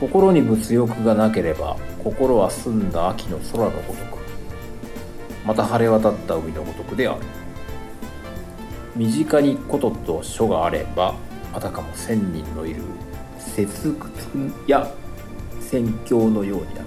[0.00, 4.18] 心に物欲がなければ心は澄んだ秋の空のごとく。
[5.46, 7.20] また晴れ渡った海のごとくである。
[8.96, 11.14] 身近にことと書があれば
[11.52, 12.82] あたかも千人のいる
[13.38, 13.96] 節
[14.34, 14.92] 窟や
[15.60, 16.86] 宣教のようになる。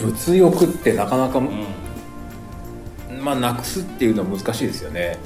[0.00, 1.66] 物欲ってなかなか、うん。
[3.22, 5.18] まあなくすっていうのは難しいですよね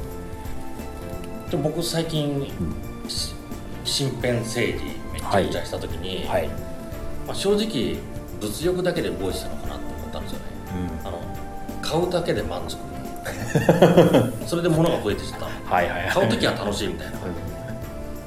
[1.54, 2.50] で僕最近、
[3.06, 3.34] し
[3.84, 6.48] 身辺政治めちゃくちゃした時に、はい、
[7.26, 7.96] まあ、正直
[8.40, 10.44] 物欲だけで動いてたのかなと思ったんですよね。
[11.04, 11.20] あの
[11.80, 12.76] 買うだけで満足。
[14.46, 15.46] それで物が増えてきた。
[15.46, 16.10] はいはいはい。
[16.10, 17.12] 買う時は楽しいみたいな。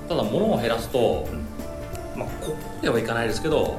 [0.07, 1.27] ただ物を減らすと、
[2.15, 3.77] まあここまではいかないですけど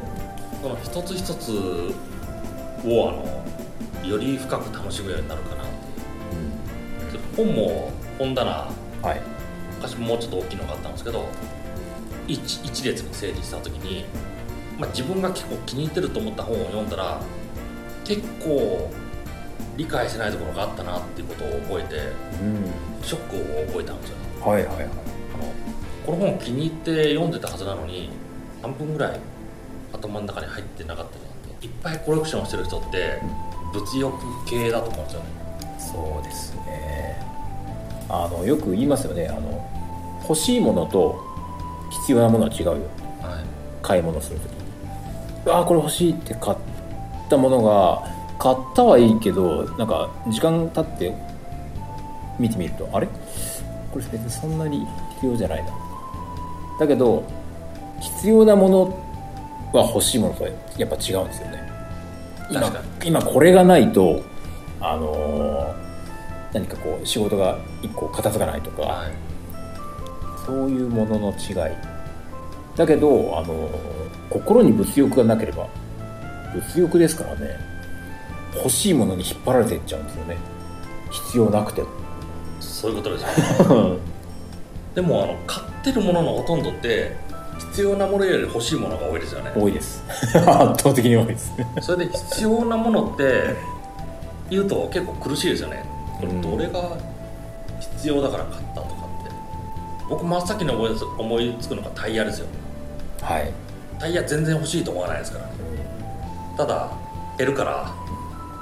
[0.63, 1.95] その一つ一つ
[2.85, 5.67] をあのより深く楽しむようになるかなっ
[7.11, 7.47] ていう。
[7.47, 8.51] 本も本棚
[9.03, 9.38] はい
[9.79, 11.29] 昔もうちょっと大きいのがあったんですけど
[12.27, 14.05] 一一列に整理した時に、
[14.79, 17.21] まあ、自分が結構気に入ってると思った本を読んだら
[18.05, 18.91] 結構
[19.77, 21.97] 理解してないところがあったなっていうことを覚えて
[22.43, 22.65] うん。
[23.03, 24.85] ショックを覚えたんですよはいはいはい。
[24.85, 24.91] あの
[26.05, 28.11] この本気に入って読んでたはずなのに
[28.61, 29.21] 半分ぐらい
[29.93, 31.67] 頭の中に入ってなかったなって。
[31.67, 33.21] いっぱいコレクションしてる人って
[33.73, 35.39] 物欲系だと思うんですよね。
[35.79, 37.08] そうですね
[38.09, 39.29] あのよく言いますよね。
[39.29, 39.65] あの
[40.23, 41.23] 欲しいものと
[41.91, 42.73] 必要なものは違うよ。
[42.73, 42.83] はい。
[43.83, 44.59] 買い物するときに
[45.53, 46.57] ああこれ欲しいって買っ
[47.31, 48.03] たものが
[48.39, 51.15] 買ったはいいけどなんか時間経って
[52.39, 53.07] 見てみるとあれ？
[53.93, 55.71] これ別にそんなに必要じゃないな。
[56.81, 57.25] だけど
[58.01, 58.85] 必要なもの
[59.73, 61.69] は欲しいものとはやっぱ違うんですよね。
[62.51, 62.73] 今
[63.05, 64.23] 今これがないと
[64.81, 65.88] あのー
[66.53, 69.13] 何かこう仕事が一個片付かないとか、はい。
[70.47, 71.77] そういうものの違い。
[72.77, 73.69] だけどあの
[74.31, 75.69] 心に物欲がなければ
[76.55, 77.59] 物欲ですからね
[78.55, 80.37] 欲しいものに引っ張られていっちゃうんですよね。
[81.11, 81.89] 必要なくても。
[82.61, 83.23] そういうことです
[83.63, 83.99] よね。
[84.95, 87.15] でもあの買ってるもののほとんどって
[87.59, 89.53] 必要なものより欲しいものが多いですよね。
[89.55, 90.03] 多いです。
[90.35, 91.53] 圧倒的に多いです。
[91.81, 93.55] それで必要なものって
[94.51, 95.85] 言うと結構苦しいですよね
[96.21, 96.97] これうんどれが
[97.81, 99.33] 必要だから買ったとかって。
[100.09, 102.47] 僕真っ先に思いつ思いつくのがタイヤですよ。
[103.23, 103.53] はい、
[103.99, 105.53] タイヤ全然欲しいと思わないですからね。
[106.57, 106.91] ただ
[107.37, 107.95] 減るから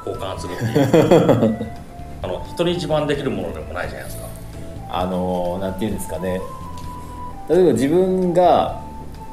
[0.07, 1.67] 交換するっていう。
[2.23, 4.27] あの人に一番できるものでもないじゃないですか。
[4.89, 6.41] あのなんていうんですかね。
[7.49, 8.81] 例えば自分が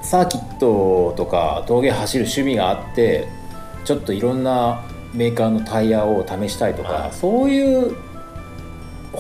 [0.01, 3.27] サーキットとか峠走る趣味があって
[3.86, 4.81] ちょっといろんな
[5.13, 7.12] メーカーのタイヤを試したいとか、はい。
[7.12, 7.95] そういう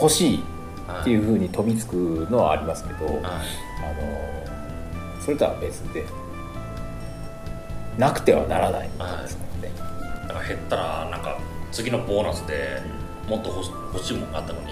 [0.03, 0.43] 欲しい
[0.85, 1.01] はい。
[1.01, 3.15] っていうふうに飛びつくのはありますけど、はい。
[3.15, 6.03] あのそれとは別で
[7.97, 8.93] なくてはならないで
[9.27, 9.73] すからね、
[10.27, 11.39] だから減ったらなんか
[11.71, 12.81] 次のボーナスで
[13.29, 13.49] もっと
[13.93, 14.67] 欲しいものがあったのに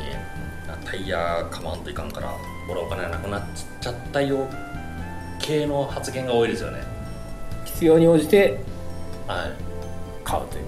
[0.83, 2.33] タイヤ買わんといかんから
[2.69, 3.43] 俺お金なくなっ
[3.79, 4.47] ちゃったよ
[5.39, 6.81] 系の発言が多いですよね。
[7.63, 8.59] 必要に応じて
[9.27, 9.51] はい。
[10.25, 10.63] 買うという、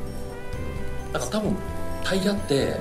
[1.12, 1.56] だから多分
[2.04, 2.78] タイヤって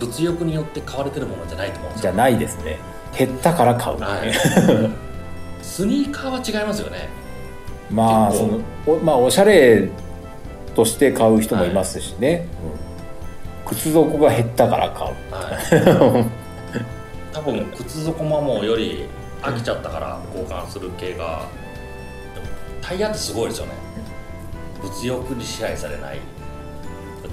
[0.00, 2.12] 物欲によって買われてるものじゃないと思うんですよ。
[2.12, 2.78] じゃないですね。
[3.16, 4.32] 減ったから買う、はい。
[5.62, 7.08] スニーカーは違いますよね。
[7.90, 9.88] まあそのおまあおしゃれ
[10.74, 12.46] として買う人もいますしね、
[13.66, 13.76] うん。
[13.76, 15.14] 靴底が減ったから買う。
[15.30, 16.26] はい。
[17.32, 19.06] 多分靴底ももうより
[19.42, 21.42] 飽きちゃったから交換する系が
[22.34, 22.46] でも
[22.80, 23.72] タイヤってすごいですよね。
[24.82, 26.18] 物欲に支配されない。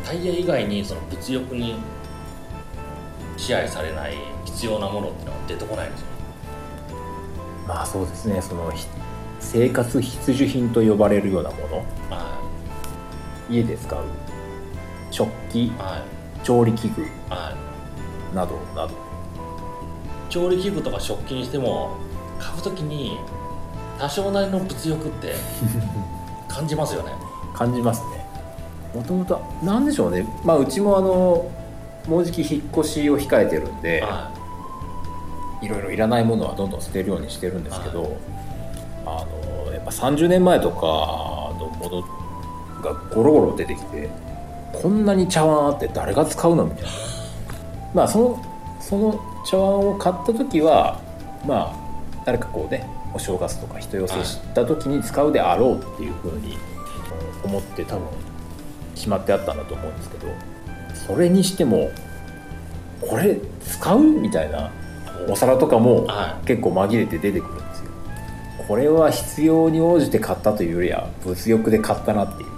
[0.04, 1.76] タイヤ以外にその物欲に
[3.38, 6.08] 支配されない必要なものってのは出てこないんですよ。
[7.68, 8.42] まあそうですね。
[8.42, 8.88] そのひ
[9.40, 11.78] 生活必需品と呼ばれるようなもの。
[12.10, 12.38] は
[13.50, 14.04] 家で使う
[15.12, 15.68] 食器。
[15.68, 16.46] いはい。
[16.46, 17.04] 調理器具。
[17.30, 17.54] は
[18.34, 18.36] い。
[18.36, 18.94] などなど。
[20.30, 21.98] 調理器具とか食器にしても
[22.40, 23.18] 買う時に
[24.00, 25.36] 多少なりの物欲って
[26.48, 27.12] 感じますよね。
[27.54, 28.26] 感じますね。
[28.94, 30.26] もともとなんでしょうね。
[30.44, 31.46] まあうちもあの
[32.08, 34.32] もうじき引っ越しを控えてるんで、は
[35.62, 35.68] い。
[35.68, 38.18] ろいろいらないものはどんどん捨てるようにしてるんですけど、
[39.06, 39.26] あ
[39.66, 40.78] のやっぱ30年前とか
[41.60, 44.10] のものがゴロゴロ出てきて
[44.74, 46.90] こんなに茶碗あって誰が使うのみたいな。
[47.94, 48.42] まあその
[48.80, 51.00] その茶碗を買った時は
[51.46, 51.88] まあ
[52.26, 56.58] 誰かこうねお正月とか人寄せした時に使うであろうっていうふうに
[57.44, 58.02] 思って多分
[58.94, 60.28] 決まってあったんだと思うんですけど
[61.08, 61.90] それにしても
[63.02, 64.00] これ使う？
[64.02, 64.72] みたいな
[65.30, 67.92] お皿とかもは結構紛れて出てくるんですよ。
[68.68, 72.50] これは必要に応じて買ったというよりは物欲で買ったなっていう。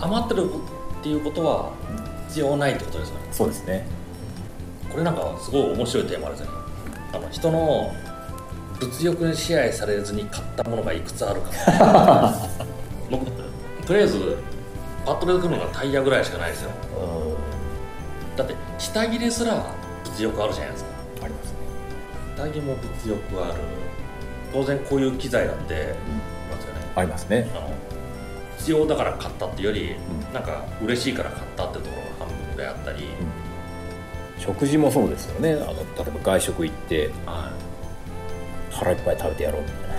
[0.00, 0.50] 余ってる
[1.00, 1.70] っていうことは
[2.28, 3.20] 必要ないってことですよね。
[3.30, 3.86] そうですね。
[4.90, 6.52] これなんかすごい面白いテーマですよね
[7.12, 7.92] あの人の
[8.80, 12.34] 物欲に支配されずに買ったものがいくつあるか。
[13.10, 13.26] 僕
[13.86, 14.36] とりあえず
[15.04, 16.70] パッと出てくるのがタイヤぐらいしかないですよ
[18.36, 19.74] だって下着ですら
[20.04, 20.90] 物欲あるじゃないですか。
[21.24, 21.58] ありますね。
[22.36, 23.60] 下着も物欲ある。
[24.52, 26.80] 当然こういう機材だってありますよね。
[26.94, 27.50] ありますね。
[27.54, 27.70] あの
[28.58, 33.08] 必要だから買ったっていうより、んなんか嬉しいから買ったってところが半分であったり、
[34.38, 35.52] 食事もそうですよね。
[35.52, 37.52] あの例えば外食行っては
[38.70, 39.98] 腹いっぱい食べてやろうみたいな、い、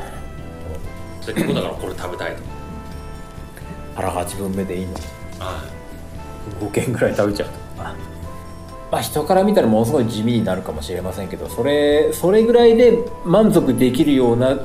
[1.21, 2.41] せっかくだからこれ食べたいと、
[3.95, 4.97] 腹8分目でいいのに。
[5.39, 5.63] は
[6.59, 7.95] 5軒ぐらい食べちゃうとか
[8.91, 14.57] まあ人から見たらものすごい地味になるかもしれませんけどそれそれぐらいで満足できるような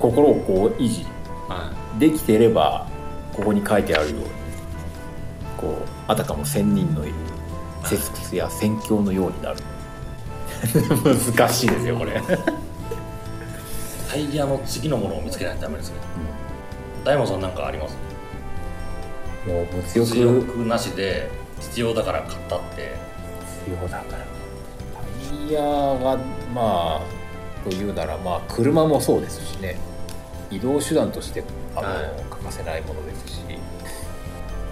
[0.00, 1.06] 心をこう維持
[1.98, 2.86] できていれば
[3.34, 4.26] ここに書いてあるように
[5.56, 7.14] こうあたかも仙人のいる
[7.84, 9.56] 節窟や宣教のようになる。
[11.36, 12.12] 難しいですよこれ。
[12.12, 12.14] い
[14.10, 15.96] タイヤの次のものを見つけないとダメですね、
[17.04, 17.96] 大門さんなんかあります？
[19.46, 21.30] もう物欲物欲なしで
[21.60, 22.94] 必要だから買ったって
[23.66, 24.24] 必要だから。
[25.28, 26.18] タイヤが
[26.54, 27.00] まあ
[27.64, 29.76] というならまあ車もそうですしね。
[30.50, 31.42] 移動手段として
[31.74, 31.98] あの、はい。
[32.30, 33.40] 欠かせないものですし。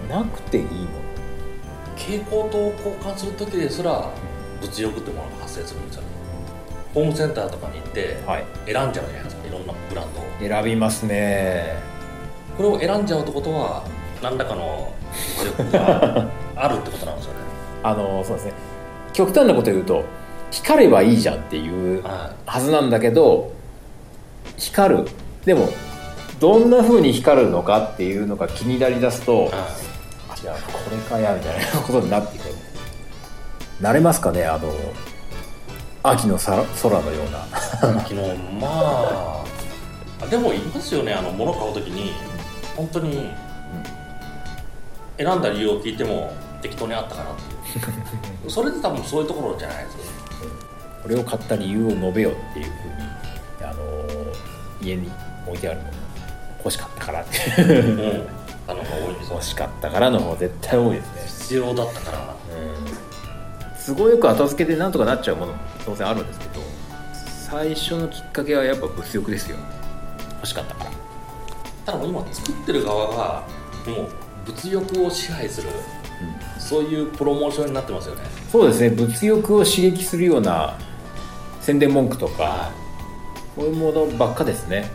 [0.09, 0.87] なくていいもの。
[1.97, 4.09] 蛍光灯を交換する時ですら
[4.61, 6.03] 物欲ってものが発生するんですよ。
[6.93, 8.45] ホームセンターとかに行ってはい。
[8.65, 10.23] 選んじゃうじゃないですかいろんなブランドを。
[10.39, 11.75] 選びますね。
[12.55, 13.83] これを選んじゃうってことは
[14.21, 14.93] 何らかの
[15.37, 17.39] 物欲があるってことなんですよね。
[17.83, 18.53] あのそうですね
[19.15, 20.05] 極端なこと言うと
[20.51, 23.53] 光ればいいじゃんっていうははずなんだけど
[24.57, 25.07] 光る。
[25.45, 25.69] でも
[26.39, 29.51] どんな風に光るのかっていうのが気になりだすと
[30.35, 32.55] じゃあこれかやみたいなことになってくる
[33.81, 34.71] 慣れますかねあの
[36.03, 37.39] 秋のさ空のような。
[37.39, 38.15] い、昨日
[38.59, 39.45] まあ
[40.21, 42.13] あでもいますよねあの物買う時に。
[42.75, 43.31] 本当に
[45.17, 47.54] 選んだ理由を聞いても適当にあったかなっていう
[48.47, 50.03] それで多分そういうところじゃないですか
[51.03, 52.71] これを買った理由を述べよっていう
[53.59, 53.83] 風にあの
[54.81, 55.11] 家に
[55.47, 55.89] 置いてあるの。
[56.59, 57.61] 欲しかったからって。
[57.61, 58.45] うん。
[58.67, 61.21] あの多いんですよ欲しかったからの方絶対多いですね。
[61.27, 62.35] 必要だったから
[63.85, 66.61] 都合よく後付けでなんとかなっちゃうものも当然あるんですけど
[67.13, 69.57] 最初のきっかけはやっぱ物欲ですよ。
[70.37, 70.91] 欲しかったから。
[71.85, 73.43] ただもう今作ってる側が
[73.85, 74.09] もう
[74.47, 75.69] 物欲を支配する、
[76.57, 78.21] そういうプロモーションになってますよね。
[78.51, 78.89] そうですね。
[78.89, 80.77] 物欲を刺激するような
[81.61, 82.71] 宣伝文句とか
[83.55, 84.91] そういうものばっかですね。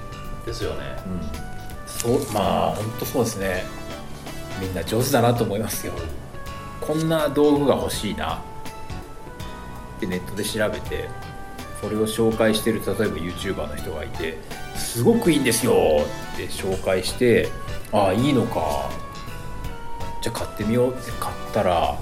[0.47, 0.97] ですよね。
[1.87, 3.65] そうまあ本当そうですね。
[4.61, 5.93] みんな上手だなと思いますよ。
[6.81, 8.37] こんな道具が欲しいな。
[8.37, 11.09] ってネットで調べて
[11.81, 14.39] それを紹介してる例えば YouTuber の人がいて
[14.75, 15.73] すごくいいんですよ。
[16.35, 17.49] って紹介して
[17.93, 18.91] ああいいのか
[20.21, 21.97] じゃあ買ってみようって買ったら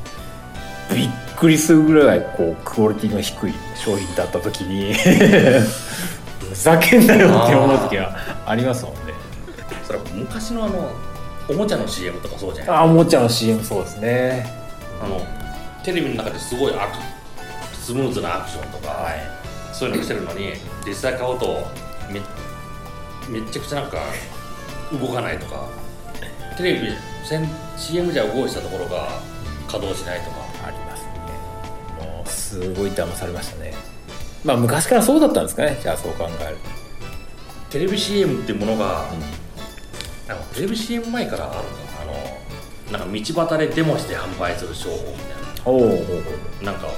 [0.95, 4.95] びっくりするぐらいこうクオリティの低い商品だった時に
[6.41, 8.17] ふざけんなよって思う時は
[8.47, 9.13] ありますもんね。
[9.87, 10.91] それは昔のあの
[11.49, 12.77] おもちゃの CM とかそうじゃない？
[12.79, 14.47] あおもちゃの CM そうですね。
[15.03, 15.21] あの
[15.85, 16.97] テレビの中ですごいアク
[17.77, 19.23] スムーズなアクションとか、はい。
[19.73, 20.55] そういうのしてるのに
[20.87, 21.67] 実際買うと
[22.11, 22.21] め
[23.29, 23.99] めっちゃくちゃなんか
[25.01, 25.67] 動かないとか
[26.57, 26.89] テレビ
[27.25, 27.49] せん
[27.79, 29.09] CM じゃ動いてたところが
[29.67, 30.37] 稼働しないとか。
[30.67, 31.11] ありますね。
[32.01, 33.73] もうすごい騙されましたね。
[34.45, 35.79] まあ昔からそうだったんですかね。
[35.81, 36.57] じゃあそう考える
[37.71, 39.07] テレビ CM っていうものが、
[40.27, 41.69] なんかテレビ CM 前からあるんだ
[42.03, 46.89] あのなんか道端でデモして販売する商法みたいとおおななんか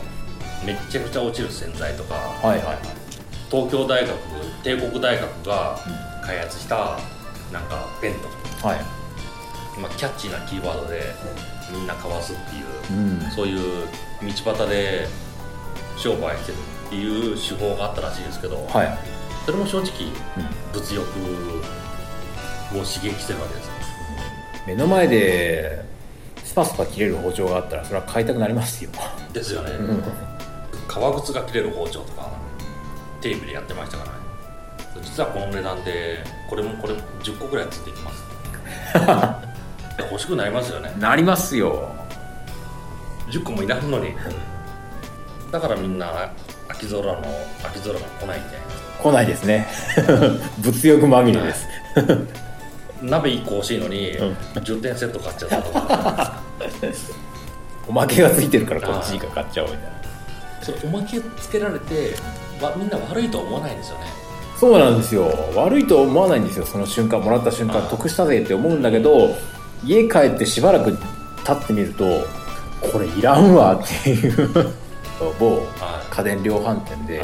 [0.64, 2.76] めっちゃくちゃ落ちる洗剤とかはいはいはい。
[3.50, 4.16] 東京大学
[4.62, 5.76] 帝国大学が
[6.24, 6.98] 開発した
[7.52, 8.14] なんかペン
[8.60, 8.99] とはい
[9.80, 11.14] まあ、キャッチーなキーワードで
[11.72, 13.30] みんな交わすっていううん。
[13.30, 13.86] そういう
[14.22, 15.06] 道端で
[15.96, 16.56] 商売してる
[16.86, 18.98] っていう手法があったらしいですけど、はい、
[19.46, 20.72] それも正直うん。
[20.72, 23.72] 物欲を刺激してるわけですよ。
[24.66, 25.84] 目の前で
[26.44, 28.90] スパスパ切れる包丁があったらそれは買いたくなりますよ、
[29.32, 30.02] ですよね、うん。
[30.86, 32.30] 革靴が切れる包丁とか
[33.20, 34.12] テレビでやってましたから。
[34.12, 34.20] ね
[35.02, 36.18] 実はこの値段で
[36.48, 38.22] これもこれ10個ぐらいついてきます
[40.10, 40.92] 欲しくなりますよね。
[40.98, 41.94] なりますよ。
[43.30, 44.14] 10個もいらんのに。
[45.52, 46.32] だからみんな
[46.68, 47.22] 秋空の
[47.64, 48.58] 秋空が来ないんじゃな。
[48.58, 49.68] いですか来ないですね。
[50.58, 51.66] 物欲紛れです、
[53.02, 54.36] 鍋1個欲しいのに、うん。
[54.54, 56.40] 10点セット買っちゃったとか。
[57.88, 59.90] おまけがついてるからこっちが買っちゃおうみたいな。
[60.62, 62.14] それおまけつけられて
[62.60, 64.04] わみんな悪いとは思わないんですよね。
[64.58, 65.32] そうなんですよ。
[65.56, 66.66] 悪いと思わないんですよ。
[66.66, 69.34] その瞬間もらった瞬間得したぜって思うんだけど
[69.84, 70.96] 家帰ってしばらく
[71.44, 72.26] 経ってみると
[72.92, 74.74] これいらんわっていう
[75.38, 77.22] 某は家電量販店で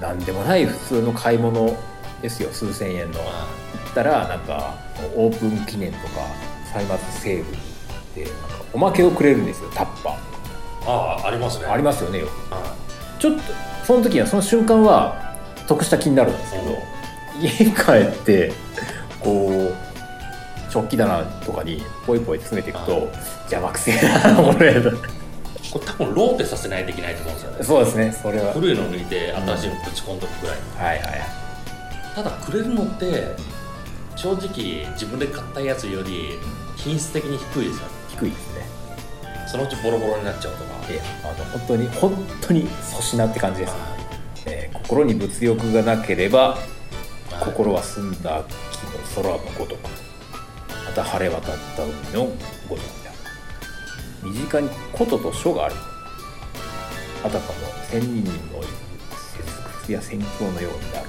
[0.00, 1.76] 何でもない普通の買い物
[2.22, 3.18] ですよ数千円の。
[3.18, 4.74] 行ったらなんか
[5.14, 6.04] オープン記念とか
[6.72, 7.44] 歳末セール
[8.14, 8.30] で
[8.72, 10.90] おまけをくれるんですよタッパー。
[10.90, 11.66] ああありますね。
[11.66, 12.76] ありますよねよは
[13.18, 13.40] ちょっと
[13.84, 15.36] その時はその瞬間は
[15.66, 16.78] 得した気になるんですけど、
[17.40, 18.52] 家帰って
[19.20, 19.93] こう
[20.74, 23.08] 食器棚とかにポイポイ詰めていくと
[23.42, 24.82] 邪魔くせえな俺い
[25.70, 27.64] これ多分ローテさせないといけないと思うんですよね。
[27.64, 28.52] そうですねそれは。
[28.52, 31.20] 古いの抜いて新しいのぶち込んどくぐらい、はいはい
[32.16, 33.34] ただくれるのって
[34.16, 36.38] 正直自分で買ったやつより
[36.76, 37.92] 品質的に低いですよね。
[38.08, 38.66] 低いですね。
[39.46, 40.64] そのうちボロボロになっちゃうとか。
[40.90, 43.74] ええあの本当に本当に粗品って感じです、
[44.46, 46.58] えー心に物欲がなければ
[47.40, 48.48] 心は澄んだ秋
[49.22, 49.82] の空のごとく。
[49.82, 50.03] ま
[50.94, 52.24] た晴れ渡った海の
[52.68, 53.12] ごとくであ
[54.26, 54.30] る。
[54.30, 55.74] 身近に琴と書がある。
[57.24, 57.44] あたかも
[57.90, 58.30] 千人の
[59.82, 61.08] 節や宣教のようになる。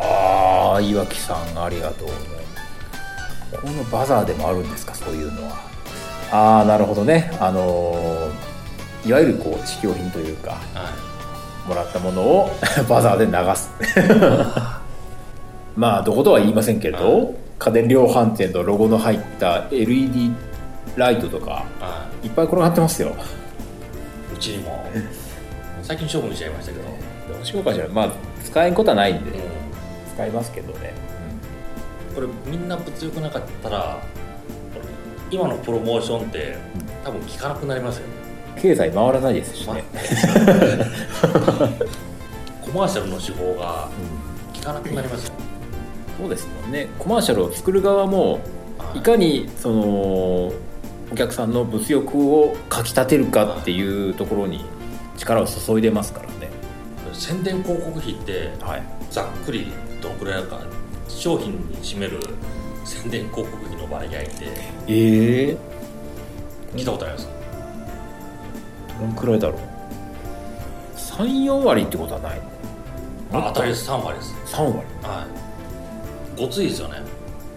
[0.00, 2.26] ああ岩木さんありがとうございま
[3.60, 3.60] す。
[3.62, 4.94] このバザーでもあるんですか？
[4.94, 5.56] そういうのは。
[6.32, 7.30] ああなるほどね。
[7.40, 8.54] あのー
[9.06, 10.90] いわゆるこう試供品というかは
[11.68, 12.48] もらったものを
[12.88, 13.70] バザーで流す。
[15.76, 17.34] まあどことは言いませんけれど
[17.64, 20.32] 家電量販店のロゴの入った LED
[20.96, 22.26] ライトとかいはい。
[22.28, 23.16] っぱい転がってますよ。
[24.34, 24.84] うちにも。
[25.82, 27.88] 最近処分しちゃいましたけど、どうしようかしら。
[27.88, 28.12] まあ
[28.44, 29.40] 使えんことはないんで、うん。
[30.14, 30.92] 使いますけどね、
[32.14, 33.98] これみんな物欲なかったら
[35.30, 36.58] 今のプロモーションって
[37.02, 38.12] 多分効かなくなりますよね。
[38.60, 39.84] 経済回らないですしまね、
[42.60, 43.88] コマーシャルの手法が
[44.54, 45.53] 効かなくなりますよね
[46.18, 46.88] そうですもんね。
[46.98, 48.40] コマーシャルを作る側も
[48.94, 49.00] い。
[49.00, 50.52] かにそのお
[51.16, 54.64] 客さんの物欲をかきたてるかっていうところに
[55.16, 56.50] 力を注いでますからね。
[57.12, 58.82] 宣伝広告費ってはい。
[59.10, 60.60] ざっくりどのくらいあるか
[61.08, 62.18] 商品に占める
[62.84, 64.30] 宣伝広告費の割合って
[64.88, 65.56] ええ。
[66.74, 67.28] 聞いたことあります？
[69.00, 69.60] どのくらいだろう。
[70.96, 72.40] 34割ってことはない
[73.32, 73.88] あ当たりです。
[73.88, 74.34] 3割です。
[74.46, 74.76] 3割。
[75.02, 75.43] はい
[76.36, 77.02] ごついですよね。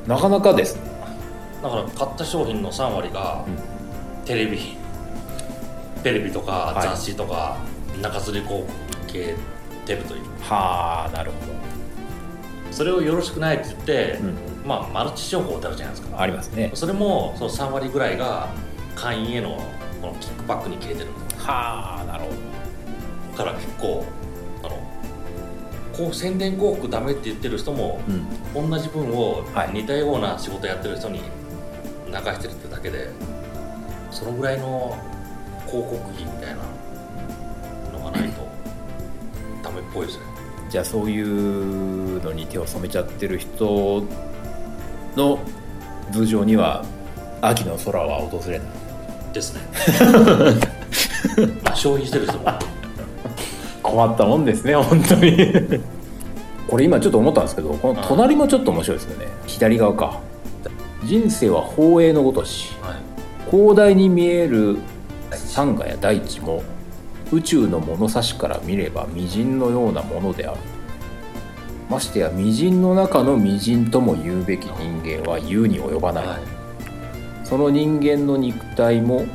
[0.05, 0.75] なかなかです。
[0.75, 0.82] ね
[1.61, 3.43] だから買った商品の3割が
[4.25, 4.78] テレビ
[6.03, 6.88] テレビとかはい。
[6.88, 7.57] 雑誌とか
[8.01, 8.67] 中吊り広告
[9.07, 9.36] 系
[9.86, 10.21] テレビという。
[10.41, 11.38] はあなるほ
[12.71, 14.36] それをよろしくないって言って、ど、うん、
[14.67, 16.21] まあマルチ商法ってあるじゃないですか。
[16.21, 16.71] ありますね。
[16.75, 18.49] それもその3割ぐらいが
[18.95, 19.57] 会員への
[20.01, 21.07] このキックバックに切れてる。
[21.39, 22.57] はあなるほど。
[23.38, 24.05] から結構
[25.97, 27.99] こう宣伝広告ダメって言ってる人も
[28.55, 28.69] うん。
[28.69, 29.71] 同じ分をはい。
[29.73, 31.19] 似たような仕事やってる人に
[32.07, 33.09] 流してるってだけで
[34.11, 34.97] そのぐらいの
[35.65, 38.47] 広告費みたいなのがないと
[39.63, 40.23] ダメっぽいですね。
[40.69, 44.03] じゃあそういうのに手を染めちゃってる人
[45.15, 45.39] の
[46.11, 46.85] 頭上には
[47.41, 48.67] 秋の空は訪れない。
[49.33, 49.61] ですね。
[51.63, 52.45] まあ消費してる人も
[53.88, 55.38] 困ったもんですね本当に。
[56.67, 59.27] これ今ちょっと思ったんですけどこの隣もちょっと面白いですよね。
[59.45, 60.19] 左側か。
[61.05, 62.95] 人生は宝永のごとしはい。
[63.49, 64.77] 広大に見える
[65.31, 66.63] 山河や大地も
[67.31, 70.57] 宇宙の物差しから見れば微塵のようなものである。
[71.89, 76.38] ましてや微塵の中の微塵とも言うべき人間は言うに及ばない、はい。
[77.45, 79.25] その人間の肉体も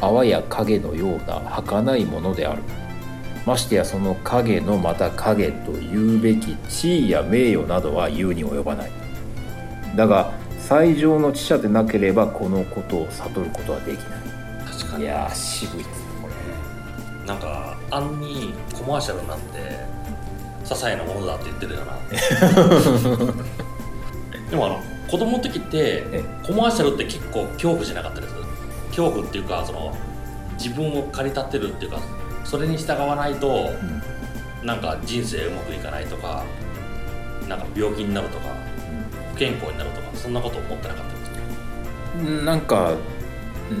[0.00, 2.62] 泡や影のような儚いものである
[3.46, 8.90] ましてやその影のまた影と言うべき地位や名誉などは言うに及ばない。
[9.96, 14.16] だが最上の知者でなければこのことを悟ることはできな
[14.70, 15.02] 確かに。
[15.02, 17.26] いいやー渋いですねこれ。
[17.26, 19.58] なんかあんにコマーシャルなんて
[20.64, 21.98] 些細なものだって言ってるよな。
[24.50, 24.80] でもあの
[25.10, 26.24] 子供の時ってえ。
[26.46, 28.34] コマーシャルって結構恐怖じゃなかったです？
[28.88, 29.96] 恐怖っていうかその
[30.58, 31.98] 自分を駆り立てるっていうか
[32.44, 33.70] それに従わないと
[34.62, 36.44] なんか人生うまくいかないとか
[37.48, 38.54] なんか病気になるとか
[39.32, 41.30] 不健康になるとかそんなこと思ってなかったです
[42.18, 42.94] うんなんか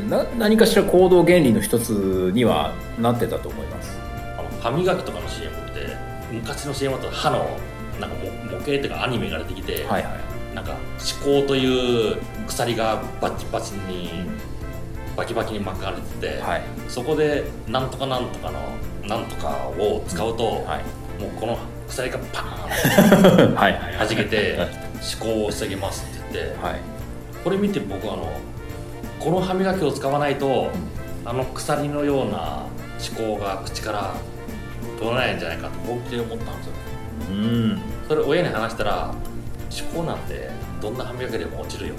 [0.08, 3.98] な何かしら行動原理の一つにはなってたと思います。
[4.38, 5.96] あの歯磨きとかの CM って
[6.32, 7.58] 昔の CM だと歯の
[8.00, 10.54] なんか模模型っていうかアニメが出てきて、はいはい。
[10.54, 14.10] なんか歯垢という鎖がバチバチに
[15.16, 16.62] バキバキに巻かれてて、はい。
[16.88, 18.60] そこでなんとかなんとかの
[19.06, 21.22] なんとかを使うと、はい。
[21.22, 21.58] もうこの
[21.88, 24.56] 鎖がパーンはいはい弾けて
[25.00, 26.80] 歯垢を防げますって言ってはい。
[27.44, 28.32] これ見て僕あの
[29.20, 30.70] この歯磨きを使わないと、
[31.24, 32.66] あの鎖のような
[32.98, 34.14] 歯垢が口から
[34.98, 36.72] 取れないんじゃないかと本気で思ったんですよ。
[37.30, 37.82] うん。
[38.08, 39.14] それ親に話したら
[39.70, 40.50] 歯垢なんて
[40.80, 41.94] どんな歯磨きでも落ちるよ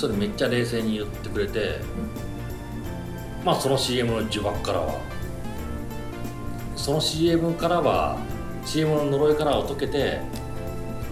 [0.00, 1.78] それめっちゃ冷静に言ってくれて
[3.44, 4.98] まあその CM の呪縛からは。
[6.74, 8.18] その CM からは
[8.64, 10.18] CM の呪いからを解けて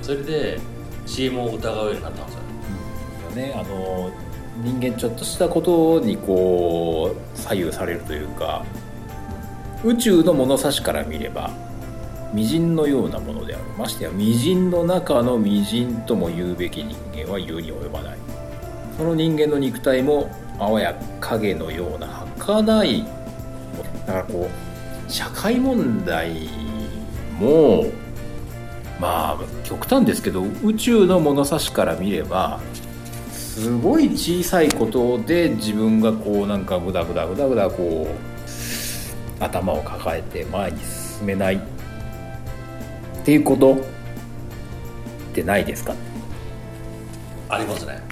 [0.01, 0.59] それで
[1.05, 2.41] CM を疑うようになったんですよ。
[3.37, 4.11] ねあの
[4.63, 8.65] 人間ちょっとしたことにこう左右されるというか
[9.85, 11.51] 宇宙の物差しから見れば
[12.33, 18.28] 微塵のようなものであるましてや微塵の中の微塵とも言うべき人間は言うに及ばない。
[18.99, 20.29] その人間の肉体も
[20.59, 23.05] あわや影のような儚い
[24.07, 26.49] だからこう社会問題
[27.39, 27.87] も
[29.01, 32.61] まあ極端ですけど宇宙の物差しから見れば
[33.31, 41.61] すごい小さいことで自分がこうなんかグダグダグダグダこう頭を抱えて前に進めないっ
[43.25, 43.79] ていうことっ
[45.35, 45.95] てないですか
[47.49, 48.08] ありますね。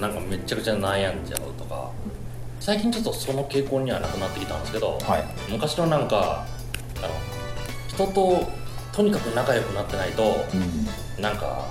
[0.00, 1.90] なんかめちゃくちゃ悩んじゃうとか
[2.60, 5.50] 最近ちょっとその傾向にはなくなってきたんですけど、はい。
[5.50, 6.46] 昔のなんか
[6.98, 7.08] あの
[7.88, 8.48] 人と
[8.92, 11.22] とにかく仲良くなってないとうん。
[11.22, 11.66] なんか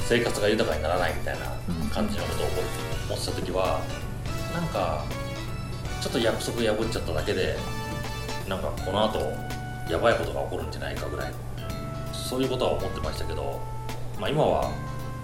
[0.00, 1.46] 生活が豊かにならないみたいな
[1.92, 2.46] 感じのことを
[3.08, 3.80] 思ってた時は
[4.54, 5.04] なんか
[6.00, 7.56] ちょっと約束破っちゃっただけで
[8.48, 9.18] なんかこの後
[9.90, 11.36] やばいことが起こるんじゃないかぐらいの
[12.12, 13.60] そういうことは思ってましたけど、
[14.20, 14.70] まあ、今は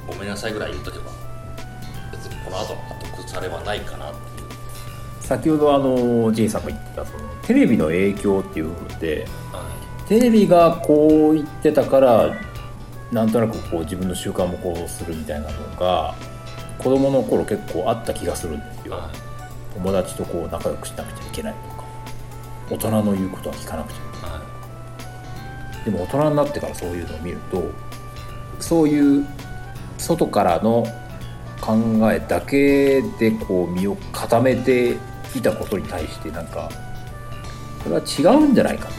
[0.07, 1.22] ごめんなさいぐらい言っとけば
[2.45, 4.49] この後後腐れはないかなっていう。
[5.21, 9.27] 先ほどあの J さんが言ってたそのテレビの影響っていう部分で
[10.09, 12.35] テレビがこう言ってたから
[13.13, 16.15] なんとなくこう自分の習慣も行動するみたいなのが
[16.79, 19.11] 子供の頃結構あった気がするんですよ、は
[19.75, 21.85] 友達とこう仲良くしなくちゃいけないとか
[22.71, 27.71] 大人の言うことは聞かなくちゃいけないいはでも大人になってからそういうのを見ると
[28.61, 29.27] そういう
[29.99, 30.85] 外からの
[31.63, 31.77] 考
[32.13, 34.97] えだけでこう身を固めて
[35.35, 36.69] いたことに対してなんか
[37.85, 38.95] これは違うんじゃないかと。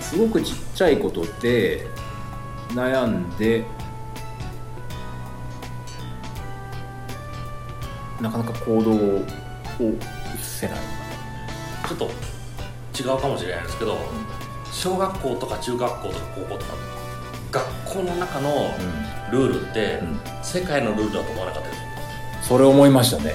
[0.00, 1.86] すごくちっちゃいことで
[2.70, 3.64] 悩んで
[8.20, 10.80] なかなか行動を移せないい
[11.88, 12.04] ちょっと
[12.98, 13.98] 違うかもしれないですけど
[14.72, 16.74] 小学校とか中学校とか高校とか
[17.50, 18.70] 学校の中の
[19.32, 20.20] ルールってうん。
[20.42, 22.48] 世界のルールだと思わなかったです。
[22.48, 23.34] それ思いましたね。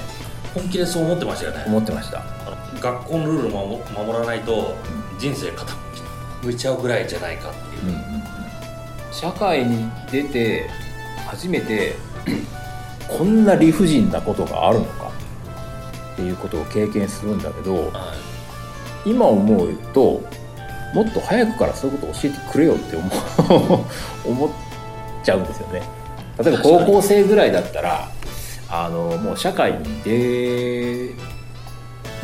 [0.53, 1.63] 本気でそう思ってましたよね。
[1.67, 2.23] 思ってました。
[2.79, 4.75] 学校のルールを守守らないと
[5.19, 10.69] 人生傾いちゃうぐらいじゃないかっていう、社会に出て
[11.27, 11.95] 初めて
[13.07, 15.11] こんな理不尽なことがあるのか？
[16.13, 18.13] っていうことを経験するんだけどは
[19.05, 20.21] 今思うと
[20.93, 23.85] もっと早くからそういうことを教えてくれよって思う
[24.29, 24.49] 思っ
[25.23, 25.81] ちゃうんですよね。
[26.43, 28.09] 例えば高校生ぐらいだったら
[28.69, 31.13] あのもう社会に出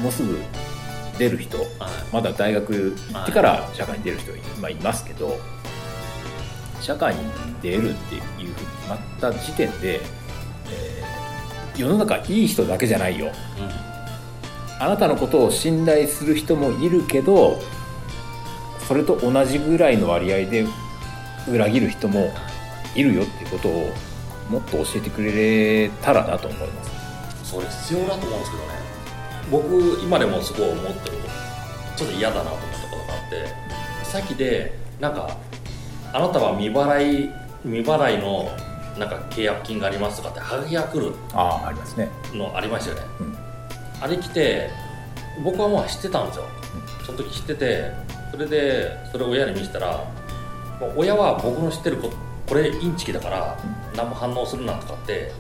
[0.02, 0.40] もうすぐ
[1.18, 1.70] 出る人いはい。
[2.14, 5.38] まだ大学行ってから社会に出る人今いますけど
[6.82, 7.22] 社会に
[7.62, 10.00] 出るっていうふうに決まった時点で、
[10.70, 11.08] えー
[11.78, 13.28] 世の中いい人だけじゃないよ。
[13.28, 13.34] うん。
[14.84, 17.60] あなたのことを信頼する人もいるけど
[18.88, 20.66] それと同じぐらいの割合で
[21.52, 22.32] 裏切る人も
[22.98, 23.94] いるよっていうことを
[24.50, 27.52] もっと教えてくれたらなと思います。
[27.52, 28.70] それ必要だと思うんですけどね。
[29.50, 31.18] 僕今でもすごい思ってる
[31.96, 35.38] ちょっと嫌だなと思ったことがあってさっきでなんか
[36.12, 37.32] あなたは未払い
[37.64, 38.50] 未払いの
[38.98, 42.10] なんか契約金がありますとかってハガキが来るああありますね。
[42.34, 43.38] のありましたよね、うん。
[44.02, 44.70] あれ来て
[45.44, 46.46] 僕はもう知ってたんですよ、
[47.06, 47.92] その時知ってて
[48.32, 50.04] それでそれを親に見せたら
[50.96, 52.12] 親は僕の知ってるこ
[52.48, 53.58] これインチキだから
[53.96, 55.32] 何も反応するなとかって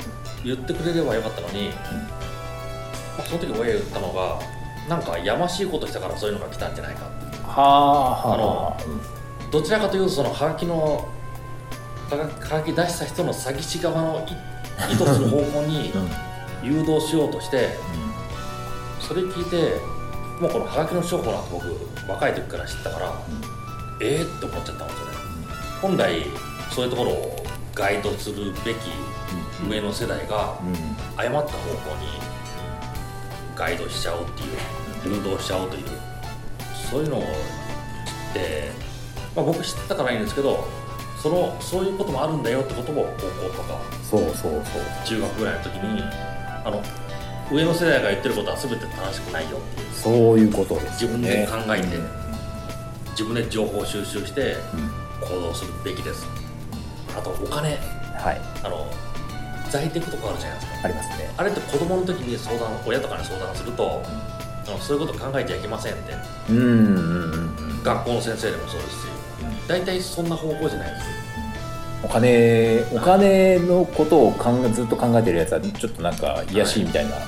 [0.43, 1.75] 言ってくれればよかったのに、ま
[3.19, 4.39] あその時親が言ったのが
[4.89, 7.05] なんかやましいことしたからそういうのが来たんじゃないか。
[7.47, 8.77] はあはあの
[9.51, 11.09] どちらかというとそのハガキの
[12.09, 16.01] ハガハガキ出した人の詐欺師側のい意図する方向にうん。
[16.01, 16.09] うん。
[16.63, 17.69] 誘導しようとして
[18.99, 19.79] それ聞いて
[20.41, 23.13] もうこのハガキの商法なんて僕若い時から知ったから、
[24.01, 25.11] ええって思っちゃったんですよね。
[25.81, 26.25] 本来
[26.71, 28.77] そういうところをガイドするべき
[29.67, 30.97] 上の世代がうん。
[31.19, 32.07] 誤った方向に
[33.55, 35.83] ガイドしちゃおうっていう誘導しちゃおうという
[36.91, 37.27] そういうのを知っ
[38.33, 38.71] て、
[39.35, 40.67] まあ、僕知ってたからいいんですけど
[41.21, 44.61] そのそういうこともあるんだよってことを高校とかそうそうそう。
[45.05, 46.03] 中学ぐらいの時に
[46.63, 46.83] あの
[47.51, 51.87] 上の世代が言ってることは全て正しくないよっていうそういうことですよ自分でね考えて
[53.11, 55.07] 自分で情報収集してうん。
[55.19, 56.27] 行動するべきです
[57.17, 57.77] あとお金。
[58.15, 58.41] はい。
[58.63, 58.85] あの
[59.69, 60.85] 在宅とかあるじゃないですか。
[60.85, 61.33] ありますね。
[61.37, 64.01] あれって子供の時に相談親とかに相談すると、
[64.67, 66.13] あのそういうこと考えちゃいけませんって。
[66.49, 69.07] うんうんうんうん学校の先生でもそうですし。
[69.67, 71.05] 大体そんな方向じゃないです。
[72.03, 77.23] お金お金のことを考えずっと考えてるやつはちょっとなんか癒やしいみたいなはい。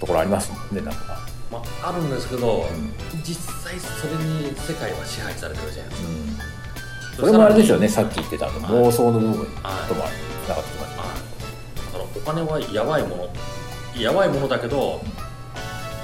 [0.00, 1.20] ところありますもんねなんか、
[1.52, 3.22] まあ、あるんですけど、うん。
[3.22, 6.08] 実際それに世界は支配されてるじゃないですか。
[6.08, 6.36] うん、
[7.16, 8.88] それもあれですよねさっき言ってたあのはい。
[8.88, 11.92] 妄想の部分ともながってきますはい。
[11.92, 13.28] だからお金はやばいもの
[14.00, 15.00] やばいものだけど、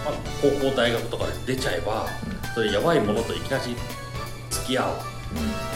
[0.04, 2.06] まあ、高校大学とかで出ちゃえば、
[2.54, 3.76] それやばいものといきなり
[4.48, 4.94] 付き合う。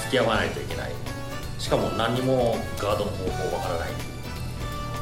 [0.02, 0.92] 付き合わないといけない。
[1.58, 3.88] しかも何にもガードの方法わからない。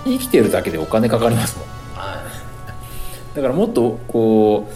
[0.04, 1.68] 生きてるだけでお金かかりますもん。
[1.98, 2.22] は
[3.36, 4.72] だからもっとこう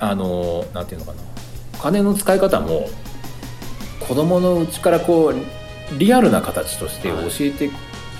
[0.00, 1.18] あのなんていうのかな。
[1.78, 2.88] お金の使い方も
[4.12, 7.70] 子供のうちからこうリアルな形として教えて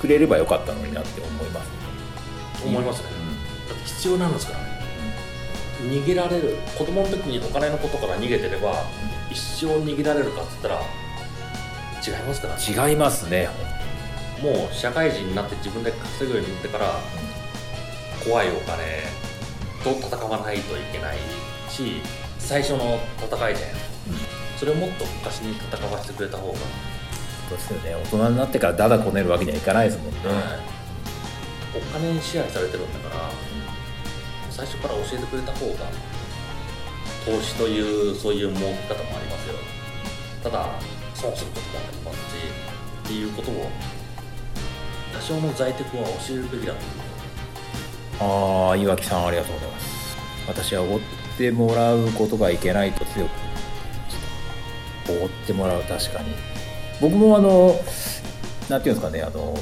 [0.01, 1.68] くれればよかったのになって思います、
[2.61, 3.09] いと思いますね。
[3.68, 4.59] だって必要なんですから。
[4.61, 4.64] ね
[5.82, 6.57] 逃げられる。
[6.78, 8.72] 子供の時にお金のことから逃げてれば
[9.30, 12.57] 一生逃げられるかっつったら違いますから。
[12.57, 13.51] ね違いますね。
[14.40, 16.86] もう社会人になって自分で稼ぐようになってから
[18.24, 19.05] 怖いお金
[19.84, 21.18] と戦わないといけない
[21.68, 22.01] し
[22.38, 27.97] 最初の戦いじゃないそれをもっと昔に戦わせてくれた方が、そうですよね。
[27.97, 30.21] 大人になってからダダこねるわけにはいかないですもんね、
[31.75, 33.29] お金に支配されてるんだから
[34.51, 35.91] 最初から教えてくれた方が
[37.27, 39.57] 投資というそういう儲け方もありますよ。
[40.45, 40.69] ただ
[41.17, 42.39] 損することもありますし
[43.05, 43.69] っていうことを
[45.13, 46.79] 多少の在宅は教えるべきだと
[48.21, 48.69] 思う。
[48.69, 50.17] ああ岩木さんありがとうございます。
[50.47, 51.01] 私はおごっ
[51.37, 53.51] てもらうことがいけないと強く
[55.09, 56.34] おごってもらう確かに。
[57.00, 57.74] 僕もあの
[58.68, 59.57] なんていうんですかねあの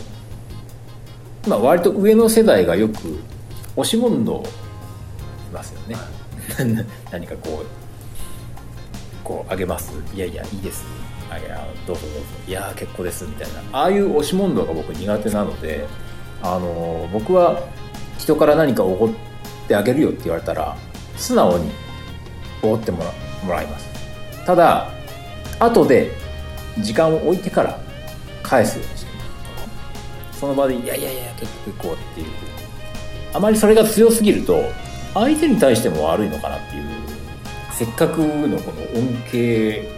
[1.48, 3.20] まあ割と上の世代がよく
[3.76, 4.42] 押し問答
[5.50, 5.96] いますよね、
[7.10, 7.80] 何かこう
[9.24, 9.92] こうあげます。
[10.14, 10.84] いやいやいいです。
[11.30, 12.20] あいやどうぞどうぞ。
[12.46, 13.78] いや結構ですみたいな。
[13.78, 15.86] ああいう押し問答が僕苦手なので
[16.42, 17.62] あの僕は
[18.18, 19.10] 人から何かおごっ
[19.68, 20.76] てあげるよって言われたら
[21.16, 21.70] 素直に
[22.62, 23.12] おごってもら
[23.44, 23.88] もらいます。
[24.44, 24.90] ただ
[25.60, 26.10] 後で
[26.78, 27.78] 時間を置いてから
[28.42, 30.40] 返すようにしてます。
[30.40, 32.26] その場で「いやいやいや結構結構」っていう。
[33.32, 34.60] あまりそれが強すぎると
[35.14, 36.84] 相手に対しても悪いのかなっていう
[37.72, 39.88] せっかくのこの恩恵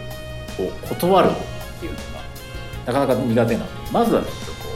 [0.59, 2.03] を断るっていうのが
[2.85, 4.69] なかなか苦手なのでまずはちょっとこ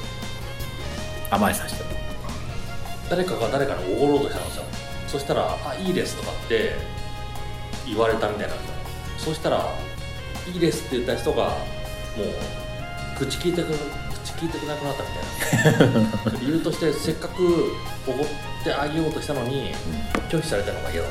[1.31, 1.83] う甘えさせて
[3.09, 4.63] 誰かが誰かにおごろうとしたんですよ
[5.07, 6.75] そしたら「あいいです」とかって
[7.85, 8.55] 言われたみたいな。
[8.55, 8.73] んですよ
[9.19, 9.65] そしたら
[10.53, 11.49] 「いいです」って言った人がも
[12.23, 13.67] う口聞いてく
[14.23, 15.09] 口聞いてくなくなったみ
[15.63, 16.39] たいな。
[16.39, 17.73] 理由としてせっかく
[18.07, 18.27] おごっ
[18.63, 19.71] てあげようとしたのに
[20.29, 21.07] 拒否されたのが嫌だ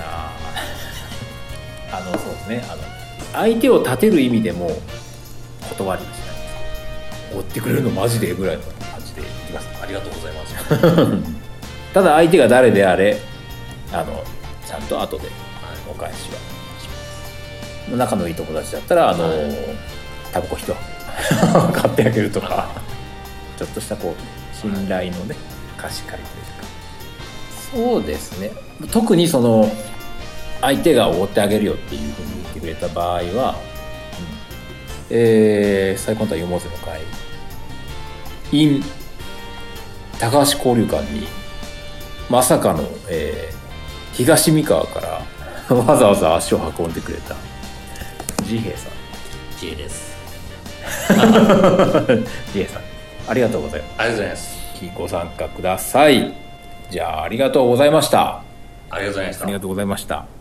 [0.00, 2.64] あーあのそうですね。
[2.68, 2.82] あの
[3.32, 4.70] 相手を立てる意味でも
[5.68, 9.68] 断りにしない追ってくれるのマジでぐらいの感じでいきます。
[9.82, 10.54] ありがとうございます。
[11.94, 13.18] ただ相手が誰であれ
[13.92, 14.22] あの
[14.66, 15.28] ちゃんと後で
[15.90, 16.38] お返しは
[17.94, 19.54] 仲のいい友達だったらあの、はい。
[20.32, 22.68] タバコ一箱 買ってあげるとか
[23.56, 25.36] ちょっとしたこう信頼のね
[25.76, 27.94] 貸し借りというか。
[27.94, 28.50] そうですね。
[28.90, 29.70] 特にその
[30.60, 33.26] 相手がおごってあげるよっていうふうに言ってくれた場合は、うん。
[35.10, 37.00] えー、最高とは読もうぜの会
[38.52, 38.82] in
[40.18, 41.26] 高橋交流館に
[42.28, 43.56] まさかの、えー
[44.16, 45.00] 東三河か
[45.68, 47.36] らわざわざ足を運んでくれた
[48.44, 48.92] ジヘイさん。
[49.58, 50.16] J です。
[52.52, 52.82] ジヘイさん。
[53.28, 53.94] ありがとうございます。
[53.98, 54.56] ありがとうございます。
[54.94, 56.34] ご参加ください。
[56.90, 58.42] じゃあありがとうございました。
[58.90, 59.44] ありがとうございました。
[59.44, 60.35] ありがとうございました